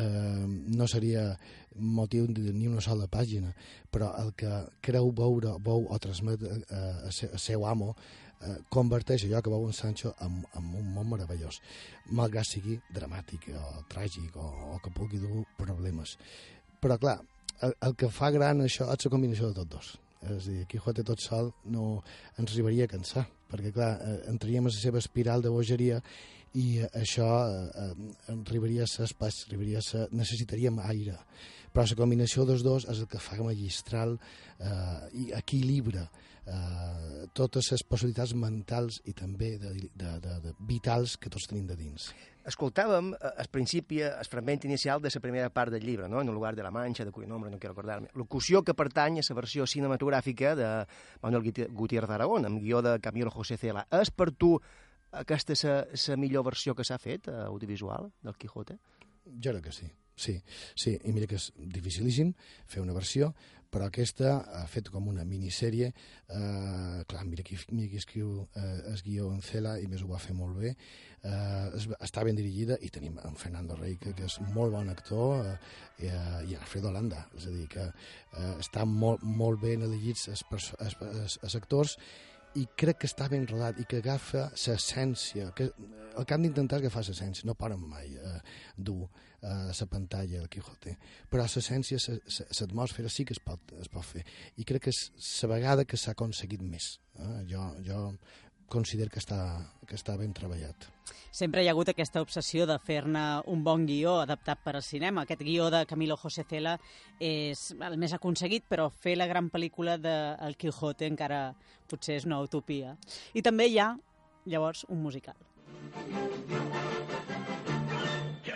[0.00, 1.26] eh, no seria
[1.74, 3.52] motiu de ni una sola pàgina,
[3.92, 4.50] però el que
[4.80, 9.66] creu veure, veu o transmet eh, a, a seu amo eh, converteix allò que veu
[9.68, 11.60] en Sancho en, en un món meravellós,
[12.10, 16.16] malgrat sigui dramàtic o tràgic o, o que pugui dur problemes.
[16.80, 17.18] Però, clar,
[17.60, 19.92] el, el que fa gran això és la combinació de tots dos.
[20.24, 22.02] És a dir, Quijote tot sol no
[22.38, 26.00] ens arribaria a cansar, perquè, clar, eh, entraríem a la seva espiral de bogeria
[26.54, 27.90] i això eh,
[28.32, 31.18] arribaria a ser espai, arribaria a ser, necessitaríem aire.
[31.74, 36.06] Però la combinació dels dos és el que fa magistral eh, i equilibra
[36.46, 41.66] eh, totes les possibilitats mentals i també de, de, de, de vitals que tots tenim
[41.66, 42.12] de dins.
[42.44, 46.20] Escoltàvem eh, al principi el fragment inicial de la primera part del llibre, no?
[46.20, 48.08] en el lugar de la Manxa, de cuyo nombre no quiero acordarme.
[48.14, 50.70] Locució que pertany a la versió cinematogràfica de
[51.22, 53.86] Manuel Gutiérrez d'Aragón, amb guió de Camilo José Cela.
[53.90, 54.58] És per tu
[55.14, 58.78] aquesta la millor versió que s'ha fet eh, audiovisual del Quijote?
[59.24, 59.90] Jo crec que sí.
[60.14, 60.36] Sí,
[60.78, 62.30] sí, i mira que és dificilíssim
[62.70, 63.32] fer una versió,
[63.74, 68.92] però aquesta ha fet com una minissèrie, eh, clar, mira qui, mira qui escriu eh,
[68.92, 70.70] el guió en Cela i més ho va fer molt bé,
[71.26, 74.92] eh, es, està ben dirigida i tenim en Fernando Rey, que, que és molt bon
[74.92, 75.56] actor, eh,
[76.04, 80.28] i, eh, i Alfredo Landa, és a dir, que eh, estan molt, molt ben elegits
[80.30, 80.46] els,
[80.78, 81.98] els, els, els actors
[82.60, 85.70] i crec que està ben rodat i que agafa l'essència, que
[86.14, 88.40] el que han d'intentar és agafar l'essència, no poden mai eh,
[88.76, 89.08] dur
[89.44, 90.94] a la pantalla el Quijote,
[91.30, 91.98] però l'essència,
[92.60, 94.24] l'atmosfera sí que es pot, es pot fer
[94.56, 95.10] i crec que és
[95.42, 97.42] la vegada que s'ha aconseguit més eh?
[97.50, 98.00] jo, jo
[98.68, 99.38] considero que està,
[99.86, 100.88] que està ben treballat.
[101.34, 105.24] Sempre hi ha hagut aquesta obsessió de fer-ne un bon guió adaptat per al cinema.
[105.24, 106.76] Aquest guió de Camilo José Cela
[107.18, 110.14] és el més aconseguit, però fer la gran pel·lícula de
[110.46, 111.48] El Quijote encara
[111.90, 112.94] potser és una utopia.
[113.34, 113.90] I també hi ha,
[114.46, 115.38] llavors, un musical.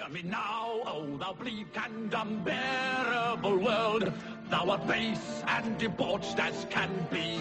[0.08, 4.10] Hear me now, oh thou bleak and unbearable world,
[4.48, 7.38] thou art base and debauched as can be.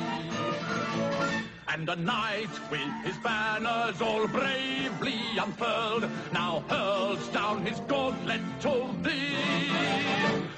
[1.69, 8.89] And a knight with his banners all bravely unfurled now hurls down his gauntlet to
[9.01, 9.71] thee.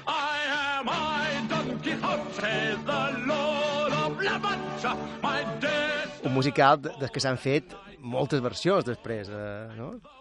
[0.08, 0.38] I
[0.78, 6.24] am I, Don Quixote, the Lord of Mancha, my death...
[6.24, 10.19] Un musical que s'han fet moltes versions després, eh, no?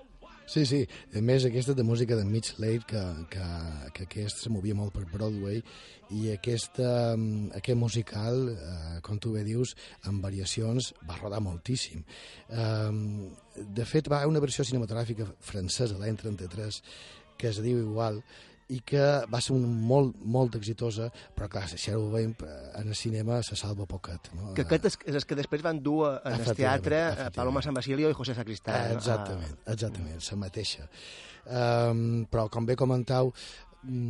[0.50, 0.80] Sí, sí.
[1.14, 3.50] A més, aquesta de música de Mitch Lake, que, que,
[3.94, 5.60] que aquest se movia molt per Broadway,
[6.18, 9.76] i aquest, mm, aquest musical, eh, com tu bé dius,
[10.10, 12.02] amb variacions, va rodar moltíssim.
[12.50, 16.82] Eh, de fet, va una versió cinematogràfica francesa, l'any 33,
[17.38, 18.24] que es diu igual,
[18.70, 22.92] i que va ser un molt, molt exitosa, però clar, si ara ho veiem en
[22.92, 24.30] el cinema se salva poquet.
[24.38, 24.52] No?
[24.58, 27.02] Que aquest és, és el que després van dur en el teatre
[27.36, 28.94] Paloma San Basilio i José Sacristán.
[28.98, 30.86] Exactament, exactament, la mateixa.
[31.50, 33.34] Um, però com bé comentau,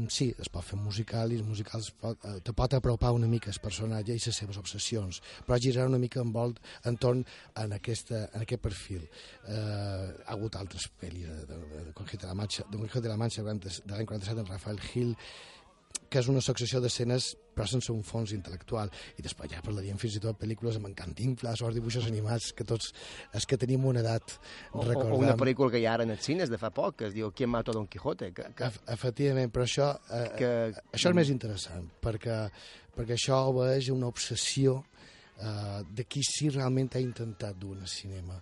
[0.09, 3.51] sí, es pot fer musical i els musicals pot, eh, te pot apropar una mica
[3.51, 6.59] el personatge i les seves obsessions, però girar una mica envolt
[6.89, 7.21] entorn
[7.55, 9.05] en, aquesta, en aquest perfil.
[9.45, 9.53] Eh,
[10.25, 13.43] ha hagut altres pel·lis de, de, de, de de la Mancha, de de la Mancha
[13.43, 15.15] de l'any 47 en Rafael Gil,
[16.09, 18.91] que és una successió d'escenes però sense un fons intel·lectual.
[19.19, 22.65] I després ja parlaríem fins i tot pel·lícules amb encantinfles o els dibuixos animats que
[22.67, 22.93] tots
[23.35, 24.37] els que tenim una edat
[24.71, 25.17] o, recordem.
[25.17, 27.15] O una pel·lícula que hi ha ara en els cines de fa poc, que es
[27.17, 28.31] diu Qui mató Don Quijote?
[28.35, 28.71] Que, que...
[28.95, 30.53] Efectivament, però això, eh, que...
[30.95, 32.39] això és més interessant, perquè,
[32.95, 33.41] perquè això
[33.73, 38.39] és una obsessió eh, de qui sí realment ha intentat dur al cinema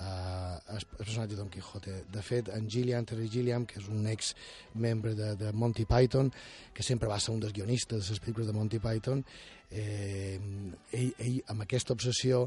[0.00, 1.94] uh, el, personatge de Don Quixote.
[2.12, 4.34] De fet, en Gilliam, Terry Gilliam, que és un ex
[4.74, 6.32] membre de, de Monty Python,
[6.74, 9.24] que sempre va ser un dels guionistes de les pel·lícules de Monty Python,
[9.70, 10.38] eh,
[10.92, 12.46] ell, ell, amb aquesta obsessió,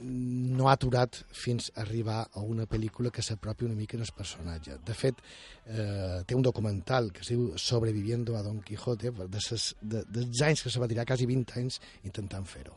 [0.00, 4.12] no ha aturat fins a arribar a una pel·lícula que s'apropi una mica en el
[4.16, 4.78] personatge.
[4.86, 5.20] De fet,
[5.66, 10.42] eh, té un documental que es diu Sobreviviendo a Don Quijote, de ses, de, dels
[10.46, 12.76] anys que se va tirar, quasi 20 anys, intentant fer-ho.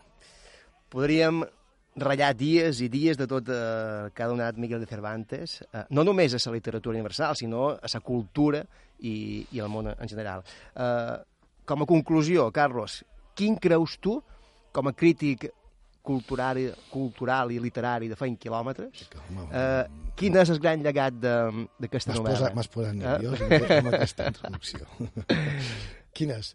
[0.94, 1.44] Podríem
[1.96, 6.04] ratllar dies i dies de tot eh, que ha donat Miguel de Cervantes, eh, no
[6.04, 8.64] només a la literatura universal, sinó a la cultura
[9.00, 10.44] i, i al món en general.
[10.76, 11.18] Eh,
[11.66, 13.04] com a conclusió, Carlos,
[13.36, 14.18] quin creus tu,
[14.74, 15.46] com a crític
[16.04, 16.58] cultural,
[16.92, 19.06] cultural i literari de feint quilòmetres.
[19.54, 19.84] Eh,
[20.20, 22.52] quin és el gran llegat de- d'aquesta novel·la?
[22.54, 22.98] m'has posat Eh?
[23.06, 24.88] nerviós amb, amb aquesta introducció.
[26.14, 26.54] Quin és?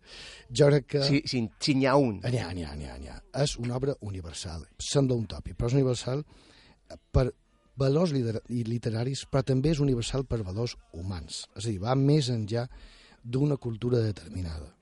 [0.54, 1.02] Jo crec que...
[1.06, 2.20] Si, si, si n'hi ha un.
[2.22, 3.18] N'hi ha, n'hi ha, n'hi ha, n'hi ha.
[3.42, 4.64] És una obra universal.
[4.78, 6.24] Sembla un tòpic, però és universal
[7.14, 7.28] per
[7.78, 11.44] valors liter literaris, però també és universal per valors humans.
[11.54, 12.66] És a dir, va més enllà
[13.22, 14.72] d'una cultura determinada.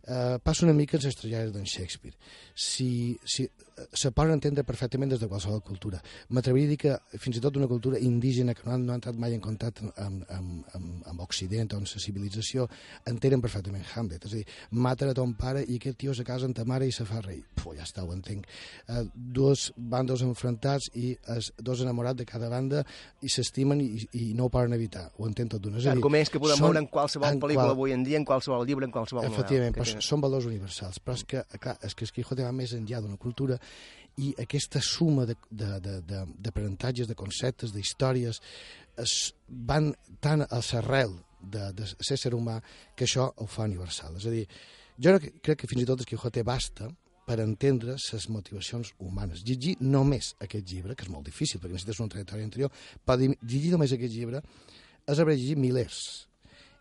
[0.00, 2.16] Uh, passa una mica als estrellars d'en Shakespeare.
[2.56, 3.44] Si, si,
[3.92, 6.00] se poden entendre perfectament des de qualsevol cultura.
[6.30, 8.98] M'atreviria a dir que fins i tot una cultura indígena que no, han, no ha
[9.00, 12.68] entrat mai en contacte amb, amb, amb, amb Occident o amb la civilització
[13.06, 14.24] entenen perfectament Hamlet.
[14.26, 16.86] És a dir, maten a ton pare i aquest tio se casa amb ta mare
[16.86, 17.42] i se fa rei.
[17.54, 18.46] Puh, ja està, ho entenc.
[18.88, 22.84] Uh, dos bandos enfrontats i els dos enamorats de cada banda
[23.22, 25.10] i s'estimen i, i no ho poden evitar.
[25.18, 25.78] Ho entenc tot d'una.
[25.78, 28.16] És dir, Arguments que podem són- veure en qualsevol en pel·lícula qual- avui en dia,
[28.18, 29.96] en qualsevol llibre, en qualsevol Efectivament, novel·la.
[29.98, 31.00] però són valors universals.
[31.04, 33.58] Però és que, clar, és que el Quijote va més enllà d'una cultura
[34.20, 38.40] i aquesta suma de- de- de- de- d'aprenentatges, de, de, conceptes, d'històries,
[38.96, 42.60] es van tan a l'arrel de, de ser ser humà
[42.96, 44.16] que això ho fa universal.
[44.16, 44.46] És a dir,
[44.98, 46.90] jo crec, crec que fins i tot el Quijote basta
[47.24, 49.44] per entendre les motivacions humanes.
[49.46, 52.72] Llegir només aquest llibre, que és molt difícil perquè necessites una trajectòria anterior,
[53.06, 54.42] però llegir només aquest llibre
[55.06, 56.00] és haver llegit milers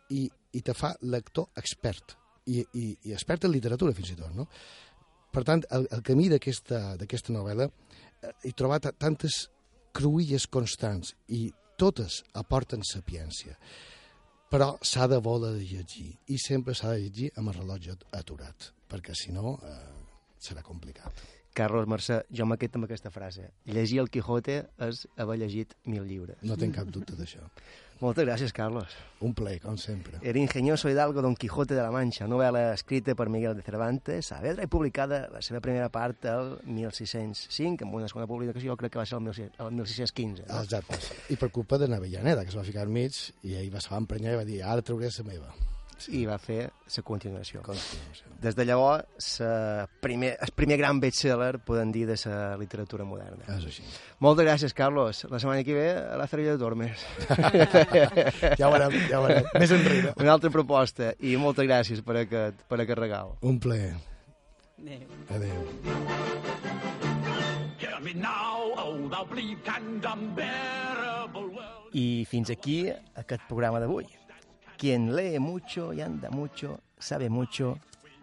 [0.10, 2.16] i, i te fa lector expert
[2.50, 4.48] i, i, i expert en literatura fins i tot no?
[5.32, 9.48] Per tant el, el camí d'aquesta novel·la eh, hi trobar ta- tantes
[9.94, 11.48] cruïlles constants i
[11.80, 13.56] totes aporten sapiència
[14.50, 19.14] però s'ha de voler llegir i sempre s'ha de llegir amb el rellotge aturat perquè
[19.16, 19.76] si no eh,
[20.42, 21.26] serà complicat
[21.60, 23.50] Carlos Mercè, jo m'he quedat amb aquesta frase.
[23.68, 26.38] Llegir el Quijote és haver llegit mil llibres.
[26.46, 27.42] no tinc cap dubte d'això
[28.00, 28.96] Moltes gràcies, Carlos.
[29.20, 33.28] un plaer, com sempre El ingenioso hidalgo Don Quijote de la Mancha, novel·la escrita per
[33.28, 38.28] Miguel de Cervantes, Saavedra, i publicada la seva primera part el 1605, amb una segona
[38.28, 40.46] publicació, crec que va ser el 16- el 1615.
[40.48, 40.62] No?
[40.64, 41.02] Exacte.
[41.28, 43.92] I per culpa de Navellaneda, que es va ficar al mig i ell va, se
[43.92, 45.52] va emprenyar i va dir ara trauré la meva.
[46.08, 47.62] I va fer la continuació.
[47.62, 48.32] continuació.
[48.40, 53.44] Des de llavors, sa primer, el primer gran bestseller, podem dir, de la literatura moderna.
[53.58, 53.84] És així.
[54.20, 55.26] Moltes gràcies, Carlos.
[55.30, 57.06] La setmana que ve a la Cervella de Tormes.
[58.60, 59.46] Ja ho veurem, ja ho veurem.
[59.60, 60.14] Més enrere.
[60.18, 61.14] Una altra proposta.
[61.20, 63.36] I moltes gràcies per aquest, per aquest regal.
[63.42, 63.96] Un plaer.
[64.80, 65.08] Adéu.
[65.36, 66.70] Adéu.
[71.94, 72.78] I fins aquí
[73.18, 74.08] aquest programa d'avui.
[74.80, 77.78] Quien lee mucho y anda mucho, sabe mucho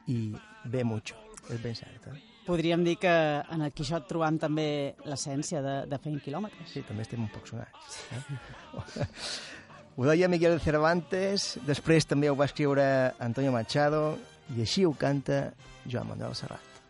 [0.07, 0.35] y
[0.65, 1.15] ve mucho.
[1.51, 2.23] És ben cert, eh?
[2.47, 6.71] Podríem dir que en el Quixot trobam també l'essència de, de feint quilòmetres.
[6.71, 7.99] Sí, també estem un poc sonats.
[8.15, 9.07] Eh?
[9.99, 12.87] ho deia Miguel Cervantes, després també ho va escriure
[13.23, 14.17] Antonio Machado,
[14.55, 15.51] i així ho canta
[15.85, 16.81] Joan Manuel Serrat.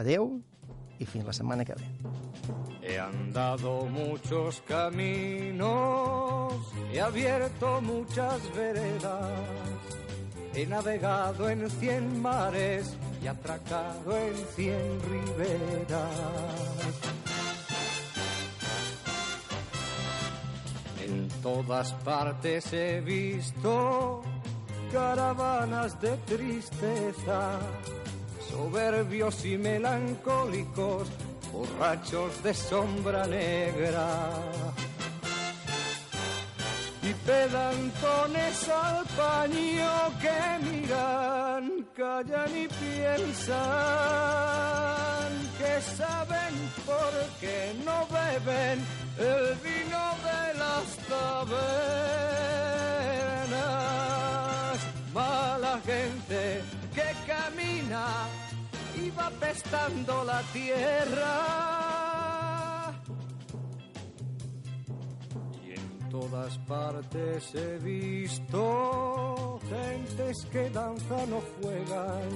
[0.00, 0.30] Adeu
[1.02, 1.86] i fins la setmana que ve.
[2.82, 6.54] He andado muchos caminos,
[6.92, 9.38] he abierto muchas veredas,
[10.54, 16.02] he navegado en cien mares y atracado en cien riberas.
[21.04, 24.22] En todas partes he visto
[24.92, 27.58] caravanas de tristeza,
[28.52, 31.08] soberbios y melancólicos,
[31.52, 34.08] borrachos de sombra negra.
[37.02, 39.90] Y pedantones al paño
[40.22, 43.52] que miran, callan y piensan
[45.58, 46.54] que saben
[46.86, 48.78] por qué no beben
[49.18, 51.62] el vino de las tabernas.
[55.12, 56.62] Mala gente
[56.94, 58.06] que camina
[58.96, 61.34] y va pestando la tierra.
[65.64, 72.30] Y en todas partes he visto gentes que danzan o juegan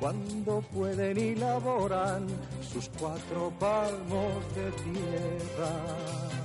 [0.00, 2.26] cuando pueden y laboran
[2.60, 6.43] sus cuatro palmos de tierra.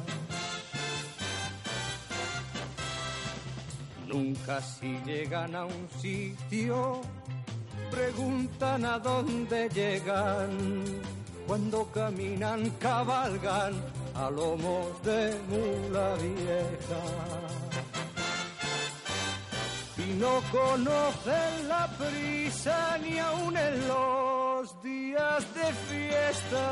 [4.10, 6.99] Nunca si llegan a un sitio
[7.91, 10.84] preguntan a dónde llegan.
[11.45, 13.74] Cuando caminan, cabalgan
[14.16, 17.03] a lomos de mula vieja.
[19.97, 26.66] Y no conocen la prisa ni aun en los días de fiesta.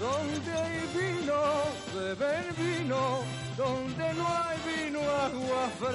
[0.00, 1.40] Donde hay vino,
[1.94, 5.94] beben vino donde no hay vino agua fresca.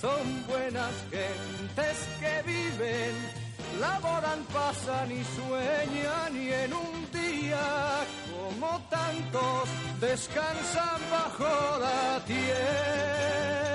[0.00, 3.14] Son buenas gentes que viven,
[3.80, 9.68] laboran, pasan y sueñan y en un día como tantos
[10.00, 13.65] descansan bajo la tierra.